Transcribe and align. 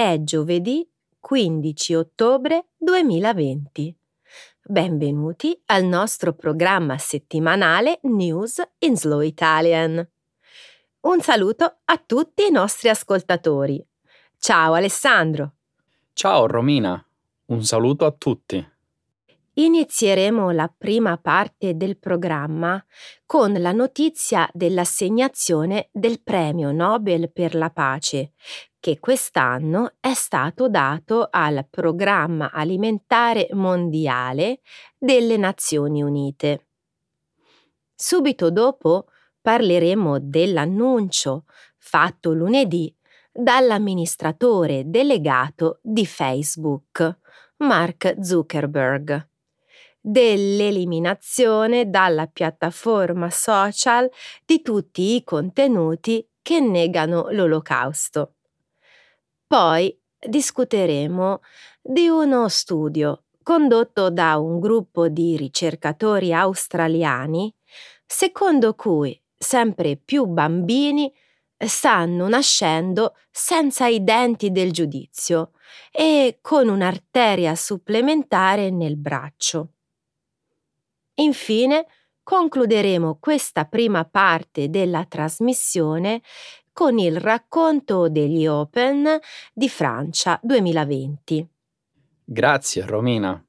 È 0.00 0.18
giovedì 0.22 0.90
15 1.18 1.94
ottobre 1.94 2.68
2020. 2.78 3.94
Benvenuti 4.62 5.60
al 5.66 5.84
nostro 5.84 6.32
programma 6.32 6.96
settimanale 6.96 7.98
News 8.04 8.62
in 8.78 8.96
Slow 8.96 9.20
Italian. 9.20 10.08
Un 11.00 11.20
saluto 11.20 11.80
a 11.84 11.98
tutti 11.98 12.46
i 12.46 12.50
nostri 12.50 12.88
ascoltatori. 12.88 13.86
Ciao 14.38 14.72
Alessandro. 14.72 15.56
Ciao 16.14 16.46
Romina, 16.46 17.06
un 17.48 17.62
saluto 17.62 18.06
a 18.06 18.10
tutti. 18.10 18.66
Inizieremo 19.52 20.50
la 20.52 20.72
prima 20.74 21.18
parte 21.18 21.76
del 21.76 21.98
programma 21.98 22.82
con 23.26 23.52
la 23.52 23.72
notizia 23.72 24.48
dell'assegnazione 24.54 25.90
del 25.92 26.22
Premio 26.22 26.72
Nobel 26.72 27.30
per 27.30 27.54
la 27.54 27.68
pace, 27.68 28.32
che 28.80 28.98
quest'anno 28.98 29.92
è 30.00 30.14
stato 30.14 30.68
dato 30.70 31.28
al 31.30 31.66
Programma 31.68 32.50
Alimentare 32.50 33.48
Mondiale 33.52 34.60
delle 34.98 35.36
Nazioni 35.36 36.02
Unite. 36.02 36.66
Subito 37.94 38.50
dopo 38.50 39.08
parleremo 39.40 40.18
dell'annuncio 40.18 41.44
fatto 41.76 42.32
lunedì 42.32 42.92
dall'amministratore 43.30 44.84
delegato 44.86 45.78
di 45.82 46.06
Facebook, 46.06 47.18
Mark 47.58 48.16
Zuckerberg, 48.20 49.28
dell'eliminazione 50.00 51.90
dalla 51.90 52.26
piattaforma 52.26 53.28
social 53.28 54.10
di 54.46 54.62
tutti 54.62 55.14
i 55.14 55.22
contenuti 55.22 56.26
che 56.40 56.60
negano 56.60 57.28
l'olocausto. 57.30 58.36
Poi 59.52 59.92
discuteremo 60.24 61.40
di 61.82 62.06
uno 62.06 62.46
studio 62.48 63.24
condotto 63.42 64.08
da 64.08 64.38
un 64.38 64.60
gruppo 64.60 65.08
di 65.08 65.36
ricercatori 65.36 66.32
australiani, 66.32 67.52
secondo 68.06 68.76
cui 68.76 69.20
sempre 69.36 69.96
più 69.96 70.26
bambini 70.26 71.12
stanno 71.56 72.28
nascendo 72.28 73.16
senza 73.28 73.88
i 73.88 74.04
denti 74.04 74.52
del 74.52 74.70
giudizio 74.70 75.50
e 75.90 76.38
con 76.40 76.68
un'arteria 76.68 77.56
supplementare 77.56 78.70
nel 78.70 78.96
braccio. 78.96 79.72
Infine, 81.14 81.86
concluderemo 82.22 83.18
questa 83.20 83.64
prima 83.64 84.04
parte 84.04 84.70
della 84.70 85.04
trasmissione 85.04 86.22
con 86.72 86.98
il 86.98 87.18
racconto 87.18 88.08
degli 88.08 88.46
Open 88.46 89.18
di 89.52 89.68
Francia 89.68 90.38
2020. 90.42 91.48
Grazie 92.24 92.86
Romina. 92.86 93.44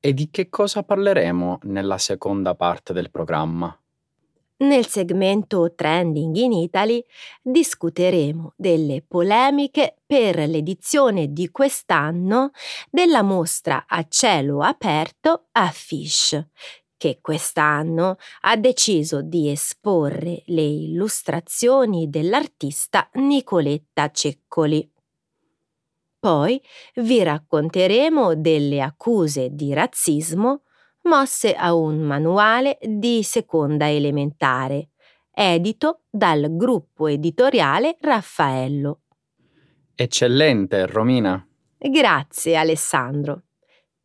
E 0.00 0.14
di 0.14 0.30
che 0.30 0.48
cosa 0.48 0.82
parleremo 0.82 1.60
nella 1.62 1.98
seconda 1.98 2.54
parte 2.54 2.92
del 2.92 3.10
programma? 3.10 3.76
Nel 4.62 4.86
segmento 4.86 5.74
Trending 5.74 6.36
in 6.36 6.52
Italy 6.52 7.04
discuteremo 7.42 8.52
delle 8.56 9.02
polemiche 9.06 9.96
per 10.06 10.36
l'edizione 10.48 11.32
di 11.32 11.50
quest'anno 11.50 12.50
della 12.88 13.22
mostra 13.22 13.86
a 13.88 14.06
cielo 14.08 14.60
aperto 14.62 15.46
a 15.52 15.68
Fish, 15.70 16.40
che 17.02 17.18
quest'anno 17.20 18.16
ha 18.42 18.56
deciso 18.56 19.22
di 19.22 19.50
esporre 19.50 20.44
le 20.46 20.62
illustrazioni 20.62 22.08
dell'artista 22.08 23.10
Nicoletta 23.14 24.08
Ceccoli. 24.12 24.88
Poi 26.20 26.62
vi 26.94 27.24
racconteremo 27.24 28.36
delle 28.36 28.80
accuse 28.80 29.48
di 29.50 29.74
razzismo 29.74 30.62
mosse 31.08 31.54
a 31.54 31.74
un 31.74 31.98
manuale 32.02 32.78
di 32.80 33.24
seconda 33.24 33.90
elementare, 33.90 34.90
edito 35.32 36.02
dal 36.08 36.56
gruppo 36.56 37.08
editoriale 37.08 37.96
Raffaello. 38.00 39.00
Eccellente, 39.96 40.86
Romina. 40.86 41.44
Grazie, 41.76 42.54
Alessandro. 42.54 43.42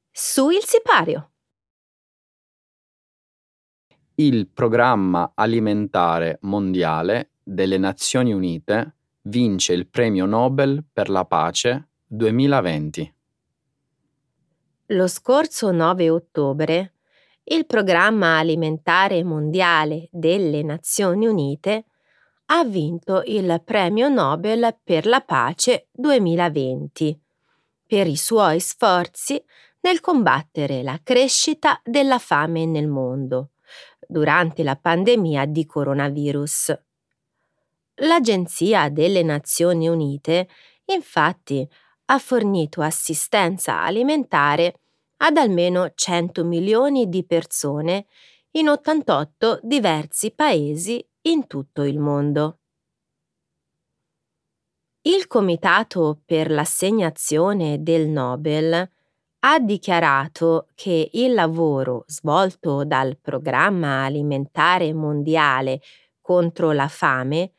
Su 0.10 0.50
il 0.50 0.64
sipario. 0.64 1.34
Il 4.20 4.48
Programma 4.48 5.34
Alimentare 5.36 6.40
Mondiale 6.42 7.34
delle 7.44 7.78
Nazioni 7.78 8.34
Unite 8.34 8.96
vince 9.22 9.74
il 9.74 9.86
Premio 9.86 10.26
Nobel 10.26 10.84
per 10.92 11.10
la 11.10 11.24
pace 11.24 11.90
2020. 12.08 13.14
Lo 14.88 15.08
scorso 15.08 15.70
9 15.70 16.10
ottobre 16.10 16.94
il 17.44 17.68
Programma 17.68 18.40
Alimentare 18.40 19.24
Mondiale 19.24 20.08
delle 20.12 20.64
Nazioni 20.64 21.28
Unite 21.28 21.86
ha 22.46 22.64
vinto 22.64 23.22
il 23.24 23.62
Premio 23.64 24.10
Nobel 24.10 24.80
per 24.84 25.06
la 25.06 25.22
pace 25.22 25.90
2020 25.92 27.22
per 27.86 28.08
i 28.08 28.16
suoi 28.16 28.60
sforzi 28.62 29.40
nel 29.82 30.00
combattere 30.00 30.82
la 30.82 31.00
crescita 31.04 31.80
della 31.84 32.18
fame 32.18 32.66
nel 32.66 32.88
mondo 32.88 33.52
durante 34.06 34.64
la 34.64 34.76
pandemia 34.76 35.46
di 35.46 35.66
coronavirus. 35.66 36.80
L'Agenzia 38.02 38.90
delle 38.90 39.24
Nazioni 39.24 39.88
Unite, 39.88 40.48
infatti, 40.86 41.68
ha 42.06 42.20
fornito 42.20 42.82
assistenza 42.82 43.82
alimentare 43.82 44.82
ad 45.18 45.38
almeno 45.38 45.92
100 45.94 46.44
milioni 46.44 47.10
di 47.10 47.26
persone 47.26 48.06
in 48.52 48.70
88 48.70 49.60
diversi 49.64 50.32
paesi 50.32 51.06
in 51.22 51.48
tutto 51.48 51.84
il 51.84 52.00
mondo. 52.00 52.60
Il 55.02 55.28
Comitato 55.28 56.22
per 56.26 56.52
l'assegnazione 56.52 57.82
del 57.82 58.08
Nobel 58.08 58.90
ha 59.40 59.60
dichiarato 59.60 60.68
che 60.76 61.10
il 61.14 61.34
lavoro 61.34 62.04
svolto 62.08 62.84
dal 62.84 63.18
Programma 63.18 64.04
Alimentare 64.04 64.94
Mondiale 64.94 65.82
contro 66.22 66.72
la 66.72 66.88
fame 66.88 67.52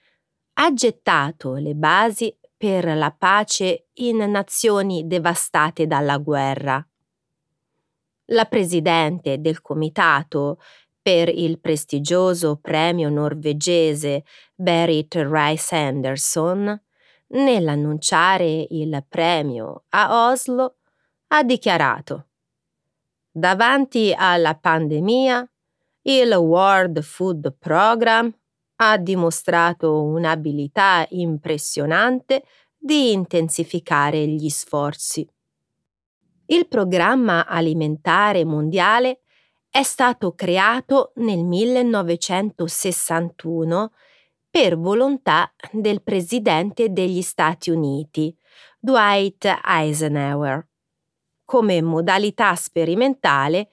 ha 0.55 0.73
gettato 0.73 1.55
le 1.55 1.75
basi 1.75 2.37
per 2.57 2.85
la 2.97 3.15
pace 3.17 3.87
in 3.95 4.17
nazioni 4.17 5.07
devastate 5.07 5.87
dalla 5.87 6.19
guerra. 6.19 6.85
La 8.31 8.45
presidente 8.45 9.41
del 9.41 9.63
comitato 9.63 10.59
per 11.01 11.29
il 11.29 11.61
prestigioso 11.61 12.57
premio 12.57 13.09
norvegese 13.09 14.25
Berit 14.55 15.15
Rice 15.15 15.75
Anderson, 15.75 16.83
nell'annunciare 17.29 18.67
il 18.69 19.05
premio 19.09 19.85
a 19.91 20.29
Oslo, 20.29 20.78
ha 21.29 21.43
dichiarato 21.43 22.25
Davanti 23.31 24.15
alla 24.17 24.57
pandemia, 24.57 25.47
il 26.03 26.33
World 26.33 27.03
Food 27.03 27.57
Program 27.57 28.33
ha 28.77 28.97
dimostrato 28.97 30.03
un'abilità 30.03 31.07
impressionante 31.11 32.43
di 32.77 33.13
intensificare 33.13 34.27
gli 34.27 34.49
sforzi. 34.49 35.29
Il 36.47 36.67
Programma 36.67 37.47
Alimentare 37.47 38.45
Mondiale 38.45 39.21
è 39.71 39.83
stato 39.83 40.35
creato 40.35 41.13
nel 41.17 41.45
1961 41.45 43.93
per 44.51 44.79
volontà 44.79 45.53
del 45.71 46.03
Presidente 46.03 46.91
degli 46.91 47.23
Stati 47.23 47.71
Uniti, 47.71 48.37
Dwight 48.81 49.61
Eisenhower, 49.65 50.67
come 51.49 51.81
modalità 51.81 52.55
sperimentale 52.57 53.71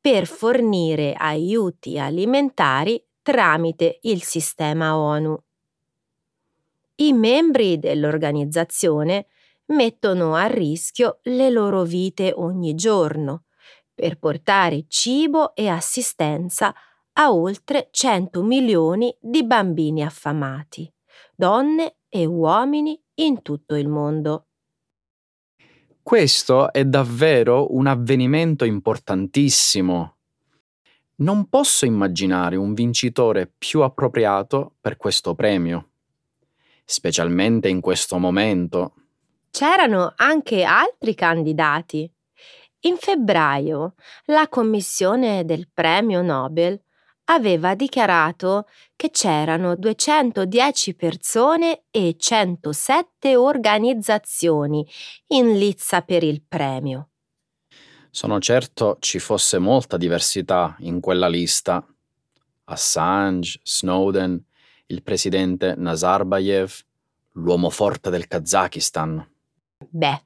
per 0.00 0.28
fornire 0.28 1.12
aiuti 1.12 1.98
alimentari 1.98 3.04
tramite 3.20 3.98
il 4.02 4.22
sistema 4.22 4.96
ONU. 4.96 5.36
I 6.94 7.12
membri 7.12 7.80
dell'organizzazione 7.80 9.26
mettono 9.66 10.36
a 10.36 10.46
rischio 10.46 11.18
le 11.22 11.50
loro 11.50 11.82
vite 11.82 12.32
ogni 12.32 12.76
giorno 12.76 13.46
per 13.92 14.20
portare 14.20 14.84
cibo 14.86 15.52
e 15.56 15.66
assistenza 15.66 16.72
a 17.14 17.32
oltre 17.32 17.88
100 17.90 18.40
milioni 18.44 19.12
di 19.20 19.42
bambini 19.42 20.04
affamati, 20.04 20.88
donne 21.34 21.96
e 22.08 22.24
uomini 22.24 23.02
in 23.14 23.42
tutto 23.42 23.74
il 23.74 23.88
mondo. 23.88 24.46
Questo 26.06 26.72
è 26.72 26.84
davvero 26.84 27.74
un 27.74 27.88
avvenimento 27.88 28.64
importantissimo 28.64 30.18
non 31.16 31.48
posso 31.48 31.84
immaginare 31.84 32.54
un 32.54 32.74
vincitore 32.74 33.50
più 33.58 33.80
appropriato 33.80 34.74
per 34.80 34.96
questo 34.96 35.34
premio, 35.34 35.88
specialmente 36.84 37.68
in 37.68 37.80
questo 37.80 38.18
momento. 38.18 38.94
c'erano 39.50 40.12
anche 40.14 40.62
altri 40.62 41.16
candidati. 41.16 42.08
In 42.82 42.98
febbraio 42.98 43.94
la 44.26 44.46
commissione 44.48 45.44
del 45.44 45.68
premio 45.74 46.22
Nobel 46.22 46.80
aveva 47.26 47.74
dichiarato 47.74 48.66
che 48.94 49.10
c'erano 49.10 49.76
210 49.76 50.94
persone 50.94 51.84
e 51.90 52.16
107 52.18 53.36
organizzazioni 53.36 54.86
in 55.28 55.56
lizza 55.58 56.02
per 56.02 56.22
il 56.22 56.42
premio. 56.46 57.10
Sono 58.10 58.38
certo 58.40 58.96
ci 59.00 59.18
fosse 59.18 59.58
molta 59.58 59.96
diversità 59.96 60.74
in 60.80 61.00
quella 61.00 61.28
lista. 61.28 61.86
Assange, 62.64 63.60
Snowden, 63.62 64.42
il 64.86 65.02
presidente 65.02 65.74
Nazarbayev, 65.76 66.72
l'uomo 67.32 67.70
forte 67.70 68.08
del 68.08 68.26
Kazakistan. 68.26 69.28
Beh, 69.90 70.25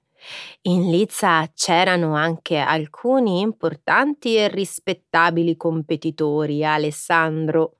in 0.62 0.90
Lizza 0.90 1.50
c'erano 1.54 2.14
anche 2.14 2.58
alcuni 2.58 3.40
importanti 3.40 4.36
e 4.36 4.48
rispettabili 4.48 5.56
competitori, 5.56 6.64
Alessandro. 6.64 7.76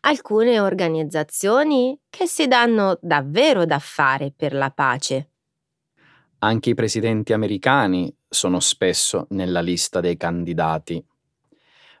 Alcune 0.00 0.60
organizzazioni 0.60 1.98
che 2.08 2.26
si 2.26 2.46
danno 2.46 2.98
davvero 3.00 3.64
da 3.64 3.78
fare 3.78 4.32
per 4.34 4.52
la 4.52 4.70
pace. 4.70 5.30
Anche 6.38 6.70
i 6.70 6.74
presidenti 6.74 7.32
americani 7.32 8.14
sono 8.28 8.60
spesso 8.60 9.26
nella 9.30 9.60
lista 9.60 10.00
dei 10.00 10.16
candidati. 10.16 11.04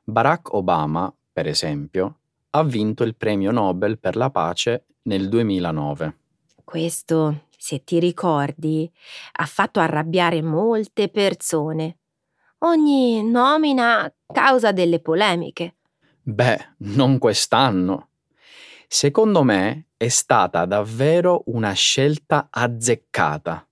Barack 0.04 0.52
Obama, 0.52 1.12
per 1.32 1.46
esempio, 1.46 2.18
ha 2.50 2.62
vinto 2.62 3.02
il 3.02 3.16
premio 3.16 3.50
Nobel 3.50 3.98
per 3.98 4.14
la 4.14 4.30
pace 4.30 4.84
nel 5.02 5.28
2009. 5.28 6.16
Questo 6.64 7.45
se 7.66 7.82
ti 7.82 7.98
ricordi, 7.98 8.88
ha 9.38 9.44
fatto 9.44 9.80
arrabbiare 9.80 10.40
molte 10.40 11.08
persone. 11.08 11.98
Ogni 12.58 13.28
nomina 13.28 14.08
causa 14.32 14.70
delle 14.70 15.00
polemiche. 15.00 15.74
Beh, 16.22 16.74
non 16.94 17.18
quest'anno. 17.18 18.10
Secondo 18.86 19.42
me 19.42 19.86
è 19.96 20.06
stata 20.06 20.64
davvero 20.64 21.42
una 21.46 21.72
scelta 21.72 22.46
azzeccata, 22.52 23.66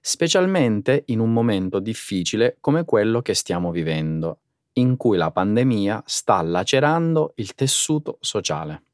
specialmente 0.00 1.02
in 1.08 1.18
un 1.20 1.34
momento 1.34 1.80
difficile 1.80 2.56
come 2.60 2.86
quello 2.86 3.20
che 3.20 3.34
stiamo 3.34 3.70
vivendo, 3.70 4.38
in 4.74 4.96
cui 4.96 5.18
la 5.18 5.30
pandemia 5.30 6.02
sta 6.06 6.40
lacerando 6.40 7.34
il 7.36 7.54
tessuto 7.54 8.16
sociale. 8.20 8.84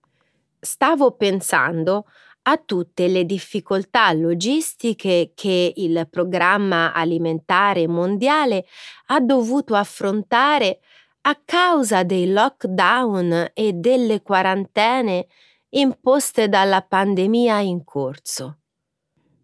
Stavo 0.58 1.12
pensando 1.12 2.06
a 2.50 2.56
tutte 2.56 3.08
le 3.08 3.26
difficoltà 3.26 4.10
logistiche 4.12 5.32
che 5.34 5.72
il 5.76 6.08
programma 6.10 6.94
alimentare 6.94 7.86
mondiale 7.86 8.64
ha 9.08 9.20
dovuto 9.20 9.74
affrontare 9.74 10.80
a 11.22 11.38
causa 11.44 12.04
dei 12.04 12.32
lockdown 12.32 13.50
e 13.52 13.74
delle 13.74 14.22
quarantene 14.22 15.26
imposte 15.70 16.48
dalla 16.48 16.80
pandemia 16.80 17.58
in 17.60 17.84
corso. 17.84 18.56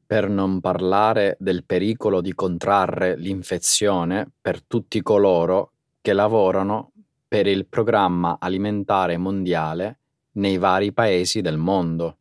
Per 0.06 0.30
non 0.30 0.60
parlare 0.60 1.36
del 1.38 1.64
pericolo 1.64 2.22
di 2.22 2.32
contrarre 2.34 3.18
l'infezione 3.18 4.30
per 4.40 4.62
tutti 4.62 5.02
coloro 5.02 5.72
che 6.00 6.14
lavorano 6.14 6.92
per 7.28 7.46
il 7.46 7.66
programma 7.66 8.38
alimentare 8.40 9.18
mondiale 9.18 9.98
nei 10.36 10.56
vari 10.56 10.92
paesi 10.92 11.42
del 11.42 11.58
mondo 11.58 12.18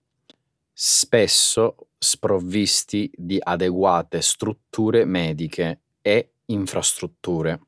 spesso 0.74 1.90
sprovvisti 1.98 3.10
di 3.16 3.40
adeguate 3.42 4.22
strutture 4.22 5.06
mediche 5.06 5.82
e 6.02 6.34
infrastrutture. 6.46 7.62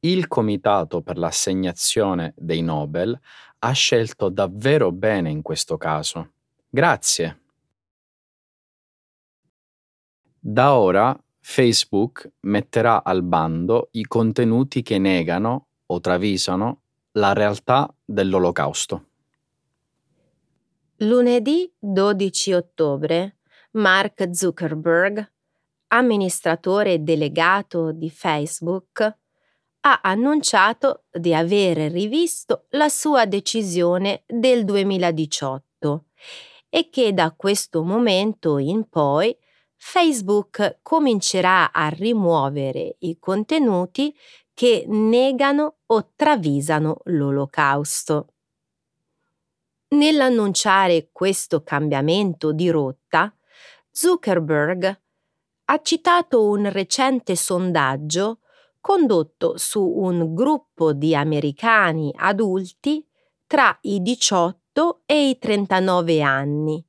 Il 0.00 0.26
Comitato 0.26 1.02
per 1.02 1.18
l'assegnazione 1.18 2.34
dei 2.36 2.62
Nobel 2.62 3.16
ha 3.60 3.72
scelto 3.72 4.28
davvero 4.30 4.90
bene 4.90 5.30
in 5.30 5.42
questo 5.42 5.76
caso. 5.76 6.32
Grazie. 6.68 7.40
Da 10.40 10.74
ora 10.74 11.16
Facebook 11.38 12.32
metterà 12.40 13.04
al 13.04 13.22
bando 13.22 13.90
i 13.92 14.04
contenuti 14.04 14.82
che 14.82 14.98
negano 14.98 15.68
o 15.86 16.00
travisano 16.00 16.80
la 17.12 17.32
realtà 17.32 17.92
dell'olocausto. 18.04 19.10
Lunedì 21.02 21.68
12 21.80 22.52
ottobre 22.52 23.38
Mark 23.72 24.28
Zuckerberg, 24.32 25.32
amministratore 25.88 27.02
delegato 27.02 27.90
di 27.90 28.08
Facebook, 28.08 29.00
ha 29.80 30.00
annunciato 30.00 31.06
di 31.10 31.34
aver 31.34 31.90
rivisto 31.90 32.66
la 32.70 32.88
sua 32.88 33.24
decisione 33.26 34.22
del 34.28 34.64
2018 34.64 36.04
e 36.68 36.88
che 36.88 37.12
da 37.12 37.32
questo 37.32 37.82
momento 37.82 38.58
in 38.58 38.88
poi 38.88 39.36
Facebook 39.74 40.78
comincerà 40.82 41.72
a 41.72 41.88
rimuovere 41.88 42.94
i 43.00 43.18
contenuti 43.18 44.16
che 44.54 44.84
negano 44.86 45.78
o 45.86 46.12
travisano 46.14 46.98
l'olocausto. 47.06 48.31
Nell'annunciare 49.92 51.10
questo 51.12 51.62
cambiamento 51.62 52.52
di 52.52 52.70
rotta, 52.70 53.34
Zuckerberg 53.90 55.00
ha 55.66 55.80
citato 55.82 56.48
un 56.48 56.70
recente 56.70 57.36
sondaggio 57.36 58.38
condotto 58.80 59.58
su 59.58 59.86
un 59.86 60.34
gruppo 60.34 60.94
di 60.94 61.14
americani 61.14 62.10
adulti 62.16 63.06
tra 63.46 63.76
i 63.82 64.00
18 64.00 65.02
e 65.04 65.28
i 65.28 65.38
39 65.38 66.22
anni, 66.22 66.82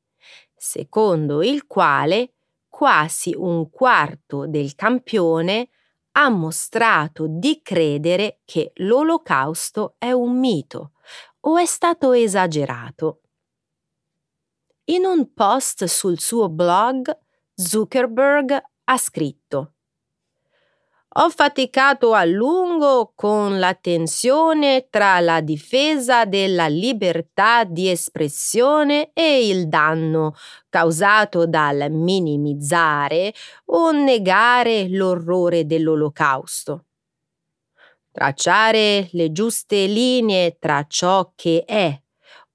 secondo 0.56 1.44
il 1.44 1.68
quale 1.68 2.36
quasi 2.70 3.34
un 3.36 3.70
quarto 3.70 4.48
del 4.48 4.76
campione 4.76 5.68
ha 6.14 6.30
mostrato 6.30 7.26
di 7.28 7.60
credere 7.62 8.40
che 8.46 8.72
l'olocausto 8.76 9.96
è 9.98 10.12
un 10.12 10.40
mito 10.40 10.93
o 11.46 11.58
è 11.58 11.66
stato 11.66 12.12
esagerato? 12.14 13.22
In 14.86 15.06
un 15.06 15.34
post 15.34 15.86
sul 15.86 16.20
suo 16.20 16.50
blog, 16.50 17.18
Zuckerberg 17.54 18.62
ha 18.86 18.98
scritto 18.98 19.74
ho 21.16 21.30
faticato 21.30 22.14
a 22.14 22.24
lungo 22.26 23.12
con 23.16 23.60
la 23.60 23.76
tensione 23.76 24.88
tra 24.90 25.20
la 25.20 25.42
difesa 25.42 26.26
della 26.26 26.66
libertà 26.68 27.66
di 27.66 27.88
espressione 27.88 29.12
e 29.14 29.48
il 29.48 29.68
danno 29.68 30.34
causato 30.70 31.46
dal 31.46 31.92
minimizzare 31.92 33.32
o 33.66 33.92
negare 33.92 34.88
l'orrore 34.90 35.68
dell'olocausto. 35.68 36.86
Tracciare 38.14 39.10
le 39.14 39.32
giuste 39.32 39.88
linee 39.88 40.60
tra 40.60 40.86
ciò 40.88 41.32
che 41.36 41.64
è 41.66 42.00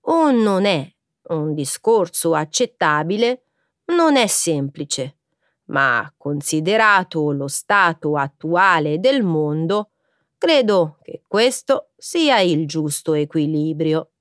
o 0.03 0.31
non 0.31 0.65
è 0.65 0.88
un 1.31 1.53
discorso 1.53 2.33
accettabile 2.33 3.43
non 3.87 4.15
è 4.15 4.29
semplice, 4.29 5.17
ma 5.65 6.15
considerato 6.17 7.33
lo 7.33 7.49
stato 7.49 8.17
attuale 8.17 9.00
del 9.00 9.25
mondo, 9.25 9.91
credo 10.38 10.99
che 11.03 11.25
questo 11.27 11.91
sia 11.97 12.38
il 12.38 12.69
giusto 12.69 13.15
equilibrio. 13.15 14.12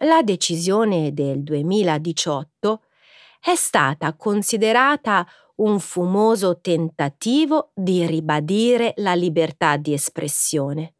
La 0.00 0.22
decisione 0.22 1.14
del 1.14 1.44
2018 1.44 2.82
è 3.40 3.54
stata 3.54 4.12
considerata 4.16 5.24
un 5.56 5.78
fumoso 5.80 6.60
tentativo 6.60 7.70
di 7.74 8.06
ribadire 8.06 8.94
la 8.96 9.14
libertà 9.14 9.76
di 9.76 9.92
espressione. 9.92 10.94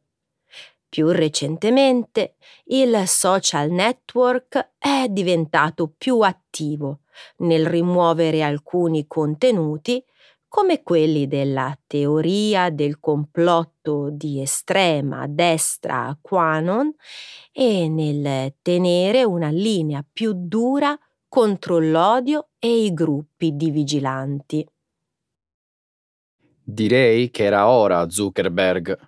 Più 0.88 1.08
recentemente 1.08 2.36
il 2.66 3.02
social 3.06 3.70
network 3.70 4.72
è 4.78 5.06
diventato 5.10 5.92
più 5.96 6.20
attivo 6.20 7.00
nel 7.38 7.66
rimuovere 7.66 8.42
alcuni 8.42 9.06
contenuti 9.06 10.02
come 10.48 10.82
quelli 10.82 11.26
della 11.26 11.76
teoria 11.86 12.70
del 12.70 12.98
complotto 12.98 14.08
di 14.10 14.40
estrema 14.40 15.26
destra 15.26 16.16
Quanon 16.18 16.94
e 17.52 17.88
nel 17.88 18.54
tenere 18.62 19.24
una 19.24 19.50
linea 19.50 20.04
più 20.10 20.32
dura 20.34 20.98
contro 21.36 21.78
l'odio 21.78 22.48
e 22.58 22.84
i 22.84 22.94
gruppi 22.94 23.54
di 23.56 23.70
vigilanti. 23.70 24.66
Direi 26.62 27.30
che 27.30 27.44
era 27.44 27.68
ora, 27.68 28.08
Zuckerberg. 28.08 28.98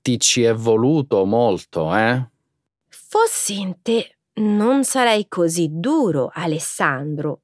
Ti 0.00 0.20
ci 0.20 0.44
è 0.44 0.54
voluto 0.54 1.24
molto, 1.24 1.92
eh? 1.92 2.24
Fossi 2.86 3.58
in 3.58 3.82
te, 3.82 4.18
non 4.34 4.84
sarei 4.84 5.26
così 5.26 5.70
duro, 5.72 6.30
Alessandro. 6.32 7.40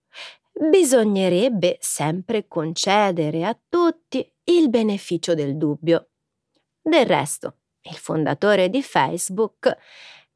bisognerebbe 0.52 1.76
sempre 1.80 2.46
concedere 2.46 3.44
a 3.44 3.58
tutti 3.68 4.24
il 4.44 4.70
beneficio 4.70 5.34
del 5.34 5.56
dubbio. 5.56 6.10
Del 6.80 7.06
resto, 7.06 7.56
il 7.82 7.96
fondatore 7.96 8.70
di 8.70 8.84
Facebook 8.84 9.76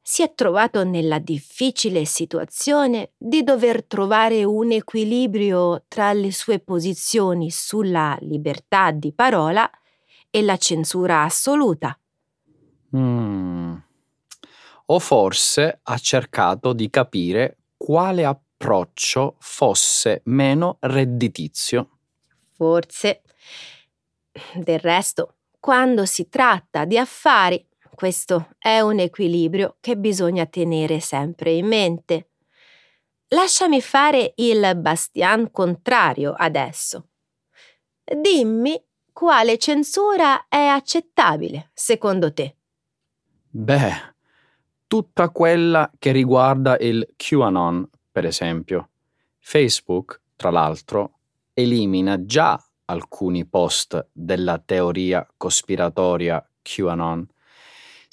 si 0.01 0.23
è 0.23 0.33
trovato 0.33 0.83
nella 0.83 1.19
difficile 1.19 2.05
situazione 2.05 3.11
di 3.17 3.43
dover 3.43 3.85
trovare 3.85 4.43
un 4.43 4.71
equilibrio 4.71 5.85
tra 5.87 6.11
le 6.11 6.31
sue 6.31 6.59
posizioni 6.59 7.51
sulla 7.51 8.17
libertà 8.21 8.91
di 8.91 9.13
parola 9.13 9.69
e 10.29 10.41
la 10.41 10.57
censura 10.57 11.23
assoluta. 11.23 11.97
Mm. 12.95 13.75
O 14.87 14.99
forse 14.99 15.79
ha 15.83 15.97
cercato 15.97 16.73
di 16.73 16.89
capire 16.89 17.57
quale 17.77 18.25
approccio 18.25 19.35
fosse 19.39 20.21
meno 20.25 20.77
redditizio. 20.81 21.97
Forse. 22.49 23.21
Del 24.53 24.79
resto, 24.79 25.35
quando 25.59 26.05
si 26.05 26.29
tratta 26.29 26.85
di 26.85 26.97
affari, 26.97 27.65
questo 28.01 28.55
è 28.57 28.79
un 28.79 28.97
equilibrio 28.97 29.77
che 29.79 29.95
bisogna 29.95 30.47
tenere 30.47 30.99
sempre 30.99 31.51
in 31.51 31.67
mente. 31.67 32.31
Lasciami 33.27 33.79
fare 33.79 34.33
il 34.37 34.75
bastian 34.77 35.51
contrario 35.51 36.33
adesso. 36.35 37.09
Dimmi 38.03 38.83
quale 39.13 39.59
censura 39.59 40.47
è 40.47 40.65
accettabile 40.65 41.69
secondo 41.75 42.33
te. 42.33 42.55
Beh, 43.51 44.15
tutta 44.87 45.29
quella 45.29 45.91
che 45.99 46.11
riguarda 46.11 46.79
il 46.79 47.07
QAnon, 47.15 47.87
per 48.11 48.25
esempio. 48.25 48.89
Facebook, 49.37 50.21
tra 50.35 50.49
l'altro, 50.49 51.19
elimina 51.53 52.25
già 52.25 52.59
alcuni 52.85 53.45
post 53.45 54.07
della 54.11 54.57
teoria 54.57 55.23
cospiratoria 55.37 56.43
QAnon, 56.63 57.27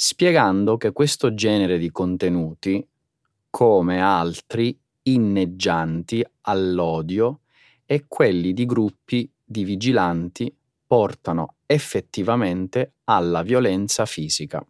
spiegando 0.01 0.77
che 0.77 0.93
questo 0.93 1.35
genere 1.35 1.77
di 1.77 1.91
contenuti, 1.91 2.87
come 3.51 4.01
altri 4.01 4.79
inneggianti 5.03 6.25
all'odio 6.43 7.41
e 7.85 8.05
quelli 8.07 8.53
di 8.53 8.65
gruppi 8.65 9.29
di 9.45 9.65
vigilanti, 9.65 10.57
portano 10.87 11.57
effettivamente 11.67 12.93
alla 13.05 13.43
violenza 13.43 14.07
fisica. 14.07 14.65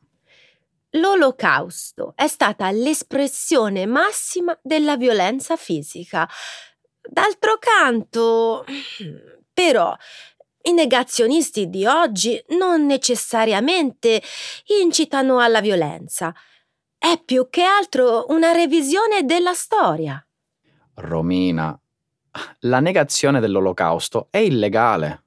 L'olocausto 0.92 2.14
è 2.16 2.26
stata 2.26 2.70
l'espressione 2.70 3.85
massima 3.85 4.58
della 4.62 4.97
violenza 4.97 5.56
fisica. 5.56 6.26
D'altro 7.02 7.58
canto, 7.58 8.64
però, 9.52 9.94
i 10.68 10.72
negazionisti 10.72 11.70
di 11.70 11.87
oggi 11.87 12.42
non 12.48 12.84
necessariamente 12.84 14.22
incitano 14.82 15.38
alla 15.38 15.60
violenza. 15.60 16.34
È 16.96 17.20
più 17.25 17.48
che 17.48 17.62
altro 17.62 18.26
una 18.28 18.52
revisione 18.52 19.25
della 19.25 19.54
storia. 19.54 20.22
Romina, 20.96 21.78
la 22.60 22.80
negazione 22.80 23.40
dell'olocausto 23.40 24.28
è 24.30 24.38
illegale. 24.38 25.25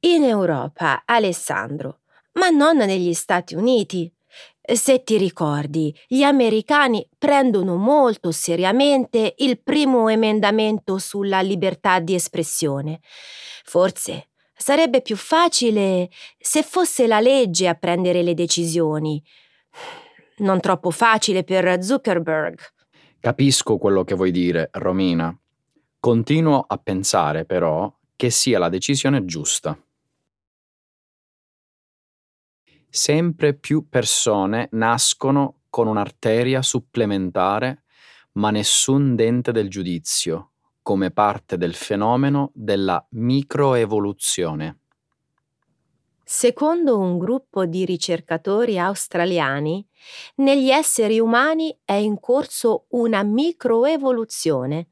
In 0.00 0.24
Europa, 0.24 1.02
Alessandro, 1.04 2.00
ma 2.32 2.48
non 2.48 2.78
negli 2.78 3.12
Stati 3.12 3.54
Uniti. 3.54 4.10
Se 4.60 5.02
ti 5.04 5.18
ricordi, 5.18 5.94
gli 6.06 6.22
americani 6.22 7.06
prendono 7.18 7.76
molto 7.76 8.30
seriamente 8.30 9.34
il 9.38 9.60
primo 9.60 10.08
emendamento 10.08 10.96
sulla 10.96 11.42
libertà 11.42 11.98
di 12.00 12.14
espressione. 12.14 13.00
Forse 13.62 14.28
sarebbe 14.56 15.02
più 15.02 15.16
facile 15.16 16.10
se 16.38 16.62
fosse 16.62 17.06
la 17.06 17.20
legge 17.20 17.68
a 17.68 17.74
prendere 17.74 18.22
le 18.22 18.34
decisioni. 18.34 19.22
Non 20.38 20.60
troppo 20.60 20.90
facile 20.90 21.44
per 21.44 21.82
Zuckerberg. 21.82 22.58
Capisco 23.20 23.78
quello 23.78 24.04
che 24.04 24.14
vuoi 24.14 24.30
dire, 24.30 24.68
Romina. 24.72 25.36
Continuo 25.98 26.64
a 26.66 26.76
pensare, 26.78 27.44
però, 27.44 27.92
che 28.16 28.30
sia 28.30 28.58
la 28.58 28.68
decisione 28.68 29.24
giusta 29.24 29.78
sempre 32.94 33.54
più 33.54 33.88
persone 33.88 34.68
nascono 34.70 35.62
con 35.68 35.88
un'arteria 35.88 36.62
supplementare, 36.62 37.82
ma 38.34 38.52
nessun 38.52 39.16
dente 39.16 39.50
del 39.50 39.68
giudizio, 39.68 40.52
come 40.84 41.10
parte 41.10 41.56
del 41.56 41.74
fenomeno 41.74 42.50
della 42.52 43.02
microevoluzione. 43.12 44.80
Secondo 46.22 46.98
un 46.98 47.16
gruppo 47.16 47.64
di 47.64 47.86
ricercatori 47.86 48.78
australiani, 48.78 49.82
negli 50.36 50.68
esseri 50.68 51.18
umani 51.18 51.74
è 51.86 51.94
in 51.94 52.20
corso 52.20 52.84
una 52.90 53.22
microevoluzione, 53.22 54.88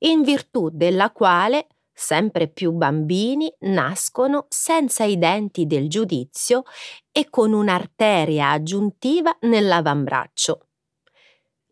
in 0.00 0.20
virtù 0.20 0.68
della 0.70 1.10
quale 1.10 1.68
sempre 1.90 2.46
più 2.48 2.72
bambini 2.72 3.50
nascono 3.60 4.44
senza 4.50 5.04
i 5.04 5.16
denti 5.16 5.66
del 5.66 5.88
giudizio 5.88 6.64
e 7.12 7.30
con 7.30 7.54
un'arteria 7.54 8.50
aggiuntiva 8.50 9.34
nell'avambraccio. 9.40 10.66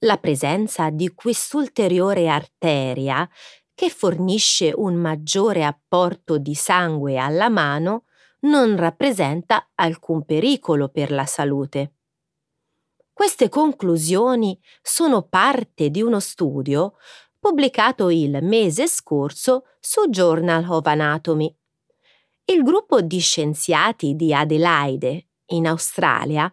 La 0.02 0.16
presenza 0.18 0.90
di 0.90 1.12
quest'ulteriore 1.12 2.28
arteria, 2.28 3.28
che 3.74 3.90
fornisce 3.90 4.72
un 4.72 4.94
maggiore 4.94 5.64
apporto 5.64 6.38
di 6.38 6.54
sangue 6.54 7.16
alla 7.16 7.48
mano, 7.48 8.04
non 8.40 8.76
rappresenta 8.76 9.70
alcun 9.74 10.24
pericolo 10.24 10.88
per 10.88 11.10
la 11.10 11.26
salute. 11.26 11.94
Queste 13.12 13.48
conclusioni 13.48 14.56
sono 14.80 15.22
parte 15.22 15.90
di 15.90 16.00
uno 16.00 16.20
studio 16.20 16.94
pubblicato 17.36 18.08
il 18.10 18.38
mese 18.42 18.86
scorso 18.86 19.64
su 19.80 20.08
Journal 20.08 20.64
of 20.68 20.86
Anatomy. 20.86 21.52
Il 22.44 22.62
gruppo 22.62 23.00
di 23.00 23.18
scienziati 23.18 24.14
di 24.14 24.32
Adelaide, 24.32 25.26
in 25.46 25.66
Australia, 25.66 26.50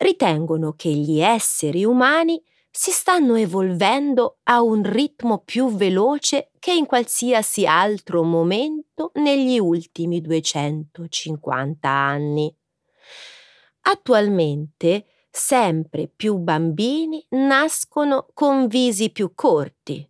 ritengono 0.00 0.72
che 0.72 0.90
gli 0.90 1.20
esseri 1.20 1.84
umani 1.84 2.42
si 2.70 2.92
stanno 2.92 3.34
evolvendo 3.34 4.38
a 4.44 4.62
un 4.62 4.82
ritmo 4.82 5.38
più 5.38 5.74
veloce 5.74 6.52
che 6.58 6.72
in 6.72 6.86
qualsiasi 6.86 7.66
altro 7.66 8.22
momento 8.22 9.10
negli 9.14 9.58
ultimi 9.58 10.20
250 10.20 11.88
anni. 11.88 12.54
Attualmente 13.82 15.06
sempre 15.30 16.08
più 16.08 16.36
bambini 16.36 17.24
nascono 17.30 18.28
con 18.34 18.66
visi 18.68 19.10
più 19.10 19.32
corti, 19.34 20.08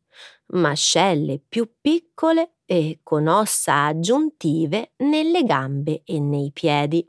mascelle 0.48 1.40
più 1.46 1.76
piccole 1.80 2.56
e 2.66 3.00
con 3.02 3.26
ossa 3.26 3.86
aggiuntive 3.86 4.92
nelle 4.98 5.44
gambe 5.44 6.02
e 6.04 6.20
nei 6.20 6.50
piedi. 6.52 7.06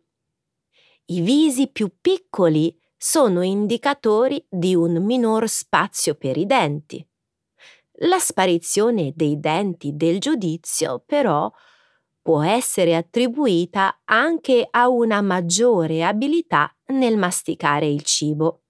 I 1.05 1.21
visi 1.21 1.67
più 1.67 1.91
piccoli 1.99 2.75
sono 3.03 3.41
indicatori 3.41 4.45
di 4.47 4.75
un 4.75 5.03
minor 5.03 5.49
spazio 5.49 6.13
per 6.13 6.37
i 6.37 6.45
denti. 6.45 7.03
La 8.03 8.19
sparizione 8.19 9.11
dei 9.15 9.39
denti 9.39 9.95
del 9.95 10.19
giudizio, 10.19 11.01
però, 11.03 11.51
può 12.21 12.43
essere 12.43 12.95
attribuita 12.95 14.01
anche 14.05 14.67
a 14.69 14.87
una 14.87 15.21
maggiore 15.21 16.03
abilità 16.03 16.71
nel 16.89 17.17
masticare 17.17 17.87
il 17.87 18.03
cibo. 18.03 18.65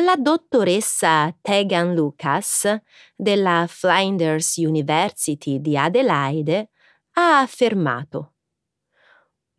La 0.00 0.16
dottoressa 0.16 1.32
Tegan 1.40 1.94
Lucas 1.94 2.66
della 3.14 3.66
Flinders 3.68 4.56
University 4.56 5.60
di 5.60 5.78
Adelaide 5.78 6.70
ha 7.12 7.38
affermato 7.38 8.32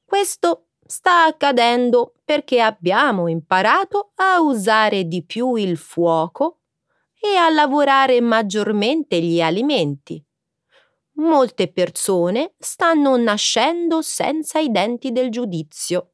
Questo 0.04 0.65
sta 0.86 1.26
accadendo 1.26 2.14
perché 2.24 2.62
abbiamo 2.62 3.28
imparato 3.28 4.12
a 4.16 4.40
usare 4.40 5.06
di 5.06 5.24
più 5.24 5.56
il 5.56 5.78
fuoco 5.78 6.60
e 7.20 7.36
a 7.36 7.50
lavorare 7.50 8.22
maggiormente 8.22 9.20
gli 9.20 9.42
alimenti. 9.42 10.24
Molte 11.18 11.72
persone 11.72 12.54
stanno 12.60 13.18
nascendo 13.18 14.02
senza 14.02 14.60
i 14.60 14.70
denti 14.70 15.12
del 15.12 15.30
giudizio. 15.30 16.12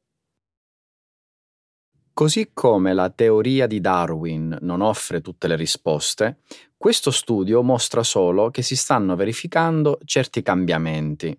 Così 2.14 2.50
come 2.52 2.92
la 2.92 3.10
teoria 3.10 3.66
di 3.66 3.80
Darwin 3.80 4.58
non 4.60 4.80
offre 4.80 5.20
tutte 5.20 5.48
le 5.48 5.56
risposte, 5.56 6.40
questo 6.76 7.10
studio 7.10 7.62
mostra 7.62 8.02
solo 8.02 8.50
che 8.50 8.62
si 8.62 8.76
stanno 8.76 9.16
verificando 9.16 9.98
certi 10.04 10.42
cambiamenti. 10.42 11.36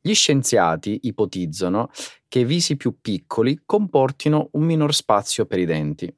Gli 0.00 0.14
scienziati 0.14 1.00
ipotizzano 1.02 1.90
che 2.26 2.44
visi 2.44 2.76
più 2.76 3.00
piccoli 3.00 3.62
comportino 3.66 4.48
un 4.52 4.62
minor 4.62 4.94
spazio 4.94 5.44
per 5.44 5.58
i 5.58 5.66
denti. 5.66 6.12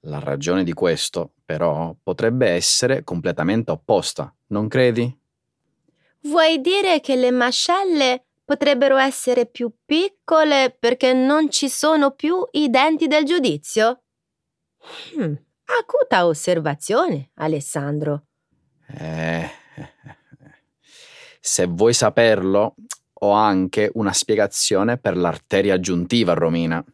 La 0.00 0.18
ragione 0.18 0.64
di 0.64 0.72
questo, 0.72 1.32
però, 1.44 1.94
potrebbe 2.02 2.48
essere 2.48 3.04
completamente 3.04 3.70
opposta, 3.70 4.32
non 4.48 4.68
credi? 4.68 5.18
Vuoi 6.22 6.60
dire 6.60 7.00
che 7.00 7.16
le 7.16 7.30
mascelle 7.30 8.26
potrebbero 8.44 8.96
essere 8.96 9.46
più 9.46 9.72
piccole 9.84 10.76
perché 10.78 11.12
non 11.12 11.50
ci 11.50 11.68
sono 11.68 12.12
più 12.12 12.46
i 12.52 12.68
denti 12.68 13.06
del 13.06 13.24
giudizio? 13.24 14.02
Hmm, 15.16 15.34
acuta 15.64 16.26
osservazione, 16.26 17.30
Alessandro. 17.34 18.26
Eh, 18.88 19.48
se 21.40 21.66
vuoi 21.66 21.92
saperlo, 21.92 22.74
ho 23.20 23.30
anche 23.30 23.90
una 23.94 24.12
spiegazione 24.12 24.98
per 24.98 25.16
l'arteria 25.16 25.74
aggiuntiva, 25.74 26.34
Romina. 26.34 26.84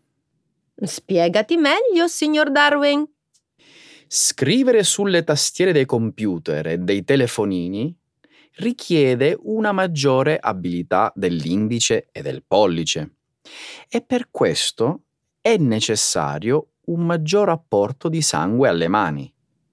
Spiegati 0.74 1.56
meglio, 1.56 2.06
signor 2.08 2.50
Darwin. 2.50 3.06
Scrivere 4.06 4.82
sulle 4.82 5.24
tastiere 5.24 5.72
dei 5.72 5.86
computer 5.86 6.66
e 6.66 6.78
dei 6.78 7.04
telefonini 7.04 7.96
richiede 8.56 9.38
una 9.40 9.72
maggiore 9.72 10.38
abilità 10.38 11.10
dell'indice 11.14 12.08
e 12.12 12.20
del 12.20 12.44
pollice 12.46 13.14
e 13.88 14.02
per 14.02 14.28
questo 14.30 15.04
è 15.40 15.56
necessario 15.56 16.68
un 16.86 17.04
maggior 17.04 17.48
apporto 17.48 18.08
di 18.08 18.22
sangue 18.22 18.68
alle 18.68 18.88
mani. 18.88 19.32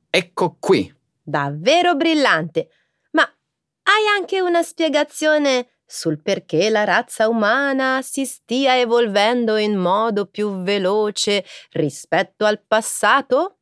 Ecco 0.10 0.58
qui. 0.60 0.94
Davvero 1.22 1.96
brillante. 1.96 2.70
Ma 3.12 3.22
hai 3.22 4.08
anche 4.18 4.41
una 4.41 4.63
spiegazione 4.63 5.78
sul 5.91 6.22
perché 6.22 6.69
la 6.69 6.84
razza 6.84 7.27
umana 7.27 8.01
si 8.03 8.24
stia 8.24 8.77
evolvendo 8.77 9.58
in 9.58 9.75
modo 9.75 10.27
più 10.27 10.62
veloce 10.62 11.43
rispetto 11.72 12.46
al 12.46 12.62
passato? 12.65 13.58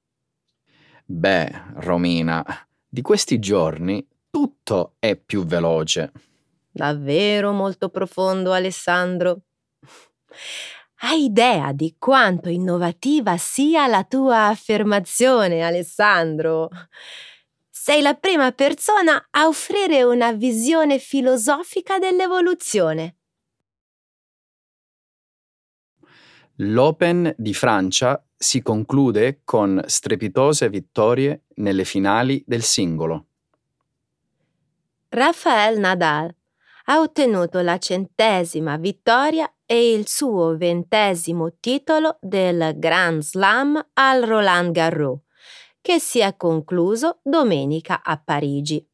Beh, 1.06 1.50
Romina, 1.76 2.44
di 2.86 3.02
questi 3.02 3.40
giorni 3.40 4.06
tutto 4.30 4.96
è 5.00 5.16
più 5.16 5.46
veloce. 5.46 6.12
Davvero 6.70 7.54
molto 7.54 7.88
profondo, 7.88 8.52
Alessandro. 8.52 9.44
Hai 11.00 11.24
idea 11.24 11.72
di 11.72 11.96
quanto 11.98 12.50
innovativa 12.50 13.38
sia 13.38 13.88
la 13.88 14.04
tua 14.04 14.48
affermazione, 14.48 15.64
Alessandro? 15.64 16.70
Sei 17.88 18.02
la 18.02 18.16
prima 18.16 18.52
persona 18.52 19.28
a 19.32 19.48
offrire 19.48 20.04
una 20.04 20.34
visione 20.34 21.00
filosofica 21.00 22.00
dell'evoluzione. 22.00 23.16
L'Open 26.56 27.34
di 27.38 27.54
Francia 27.54 28.22
si 28.36 28.62
conclude 28.62 29.40
con 29.46 29.82
strepitose 29.86 30.68
vittorie 30.68 31.44
nelle 31.56 31.86
finali 31.86 32.44
del 32.46 32.62
singolo. 32.62 33.28
Rafael 35.08 35.80
Nadal 35.80 36.36
ha 36.88 37.00
ottenuto 37.00 37.62
la 37.62 37.78
centesima 37.78 38.76
vittoria 38.76 39.50
e 39.66 39.94
il 39.94 40.10
suo 40.10 40.58
ventesimo 40.58 41.54
titolo 41.58 42.18
del 42.20 42.74
Grand 42.76 43.22
Slam 43.22 43.82
al 43.94 44.24
Roland 44.24 44.74
Garros 44.74 45.20
che 45.88 46.02
si 46.02 46.20
è 46.20 46.36
concluso 46.36 47.20
domenica 47.24 48.04
a 48.04 48.22
Parigi. 48.22 48.86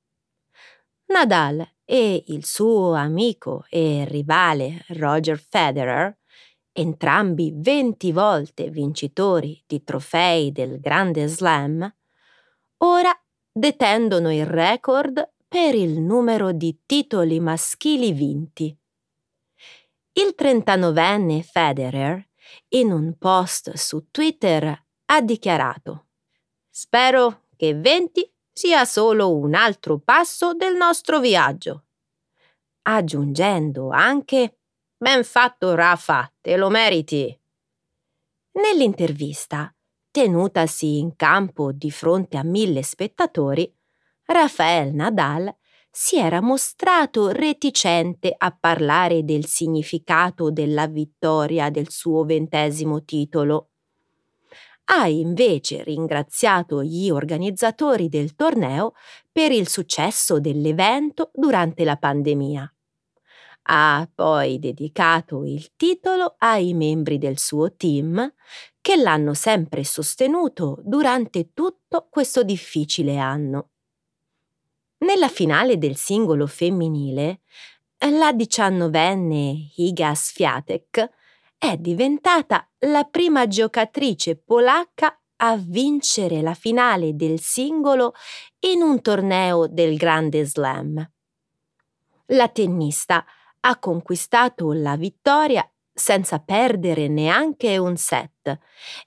Nadal 1.05 1.67
e 1.83 2.23
il 2.27 2.45
suo 2.45 2.93
amico 2.93 3.65
e 3.71 4.05
rivale 4.07 4.85
Roger 4.89 5.39
Federer, 5.39 6.15
entrambi 6.71 7.51
20 7.55 8.11
volte 8.11 8.69
vincitori 8.69 9.59
di 9.65 9.83
trofei 9.83 10.51
del 10.51 10.79
Grande 10.79 11.25
Slam, 11.25 11.91
ora 12.83 13.11
detendono 13.51 14.31
il 14.31 14.45
record 14.45 15.33
per 15.47 15.73
il 15.73 15.99
numero 15.99 16.51
di 16.51 16.81
titoli 16.85 17.39
maschili 17.39 18.11
vinti. 18.11 18.65
Il 20.11 20.35
39enne 20.37 21.41
Federer, 21.41 22.23
in 22.75 22.91
un 22.91 23.17
post 23.17 23.73
su 23.77 24.11
Twitter, 24.11 24.85
ha 25.05 25.21
dichiarato 25.21 26.09
Spero 26.75 27.49
che 27.55 27.75
20 27.75 28.33
sia 28.51 28.83
solo 28.85 29.37
un 29.37 29.53
altro 29.53 29.99
passo 29.99 30.55
del 30.55 30.75
nostro 30.75 31.19
viaggio. 31.19 31.83
Aggiungendo 32.81 33.89
anche 33.89 34.57
Ben 34.97 35.23
fatto, 35.23 35.75
Rafa, 35.75 36.33
te 36.41 36.57
lo 36.57 36.71
meriti. 36.71 37.39
Nell'intervista, 38.53 39.71
tenutasi 40.09 40.97
in 40.97 41.15
campo 41.15 41.71
di 41.71 41.91
fronte 41.91 42.37
a 42.37 42.43
mille 42.43 42.81
spettatori, 42.81 43.71
Rafael 44.25 44.95
Nadal 44.95 45.55
si 45.91 46.17
era 46.17 46.41
mostrato 46.41 47.29
reticente 47.29 48.33
a 48.35 48.49
parlare 48.51 49.23
del 49.23 49.45
significato 49.45 50.49
della 50.49 50.87
vittoria 50.87 51.69
del 51.69 51.91
suo 51.91 52.23
ventesimo 52.23 53.03
titolo 53.03 53.72
ha 54.85 55.07
invece 55.07 55.83
ringraziato 55.83 56.83
gli 56.83 57.09
organizzatori 57.09 58.09
del 58.09 58.35
torneo 58.35 58.93
per 59.31 59.51
il 59.51 59.67
successo 59.67 60.39
dell'evento 60.39 61.31
durante 61.33 61.83
la 61.83 61.95
pandemia. 61.95 62.73
Ha 63.65 64.09
poi 64.13 64.59
dedicato 64.59 65.45
il 65.45 65.71
titolo 65.77 66.35
ai 66.39 66.73
membri 66.73 67.17
del 67.17 67.39
suo 67.39 67.73
team 67.75 68.33
che 68.81 68.97
l'hanno 68.97 69.33
sempre 69.33 69.85
sostenuto 69.85 70.79
durante 70.83 71.53
tutto 71.53 72.07
questo 72.09 72.43
difficile 72.43 73.17
anno. 73.17 73.69
Nella 74.99 75.29
finale 75.29 75.77
del 75.77 75.95
singolo 75.95 76.45
femminile, 76.45 77.41
la 78.09 78.33
diciannovenne 78.33 79.71
Higa 79.75 80.13
Swiatek 80.13 81.09
è 81.63 81.77
diventata 81.77 82.69
la 82.79 83.05
prima 83.05 83.47
giocatrice 83.47 84.35
polacca 84.35 85.17
a 85.37 85.55
vincere 85.55 86.41
la 86.41 86.55
finale 86.55 87.15
del 87.15 87.39
singolo 87.39 88.15
in 88.67 88.81
un 88.81 89.01
torneo 89.01 89.67
del 89.67 89.95
Grande 89.95 90.43
Slam. 90.43 91.09
La 92.25 92.49
tennista 92.49 93.23
ha 93.61 93.79
conquistato 93.79 94.73
la 94.73 94.97
vittoria 94.97 95.65
senza 95.93 96.39
perdere 96.39 97.07
neanche 97.07 97.77
un 97.77 97.95
set 97.95 98.59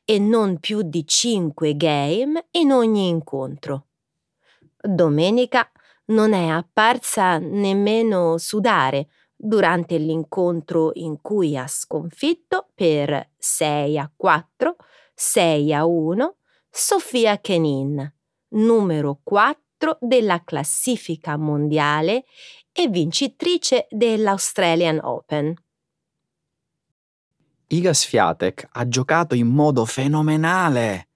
e 0.02 0.18
non 0.18 0.58
più 0.58 0.80
di 0.80 1.06
cinque 1.06 1.76
game 1.76 2.46
in 2.52 2.72
ogni 2.72 3.08
incontro. 3.08 3.88
Domenica 4.80 5.70
non 6.06 6.32
è 6.32 6.48
apparsa 6.48 7.36
nemmeno 7.36 8.38
sudare 8.38 9.08
durante 9.36 9.98
l'incontro 9.98 10.90
in 10.94 11.20
cui 11.20 11.56
ha 11.56 11.66
sconfitto 11.66 12.70
per 12.74 13.32
6 13.36 13.98
a 13.98 14.10
4, 14.14 14.76
6 15.14 15.74
a 15.74 15.84
1 15.84 16.36
Sofia 16.70 17.38
Kenin, 17.38 18.14
numero 18.48 19.20
4 19.22 19.98
della 20.00 20.42
classifica 20.44 21.36
mondiale 21.36 22.24
e 22.72 22.88
vincitrice 22.88 23.86
dell'Australian 23.90 25.00
Open. 25.02 25.54
Iga 27.68 27.92
Swiatek 27.92 28.68
ha 28.72 28.88
giocato 28.88 29.34
in 29.34 29.48
modo 29.48 29.84
fenomenale. 29.84 31.08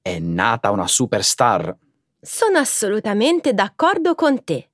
È 0.00 0.18
nata 0.18 0.70
una 0.70 0.86
superstar. 0.86 1.76
Sono 2.20 2.58
assolutamente 2.58 3.52
d'accordo 3.52 4.14
con 4.14 4.42
te. 4.44 4.70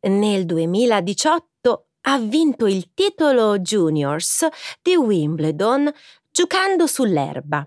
Nel 0.00 0.44
2018 0.44 1.86
ha 2.06 2.18
vinto 2.18 2.66
il 2.66 2.92
titolo 2.92 3.58
Juniors 3.58 4.46
di 4.82 4.96
Wimbledon 4.96 5.90
giocando 6.30 6.86
sull'erba. 6.86 7.66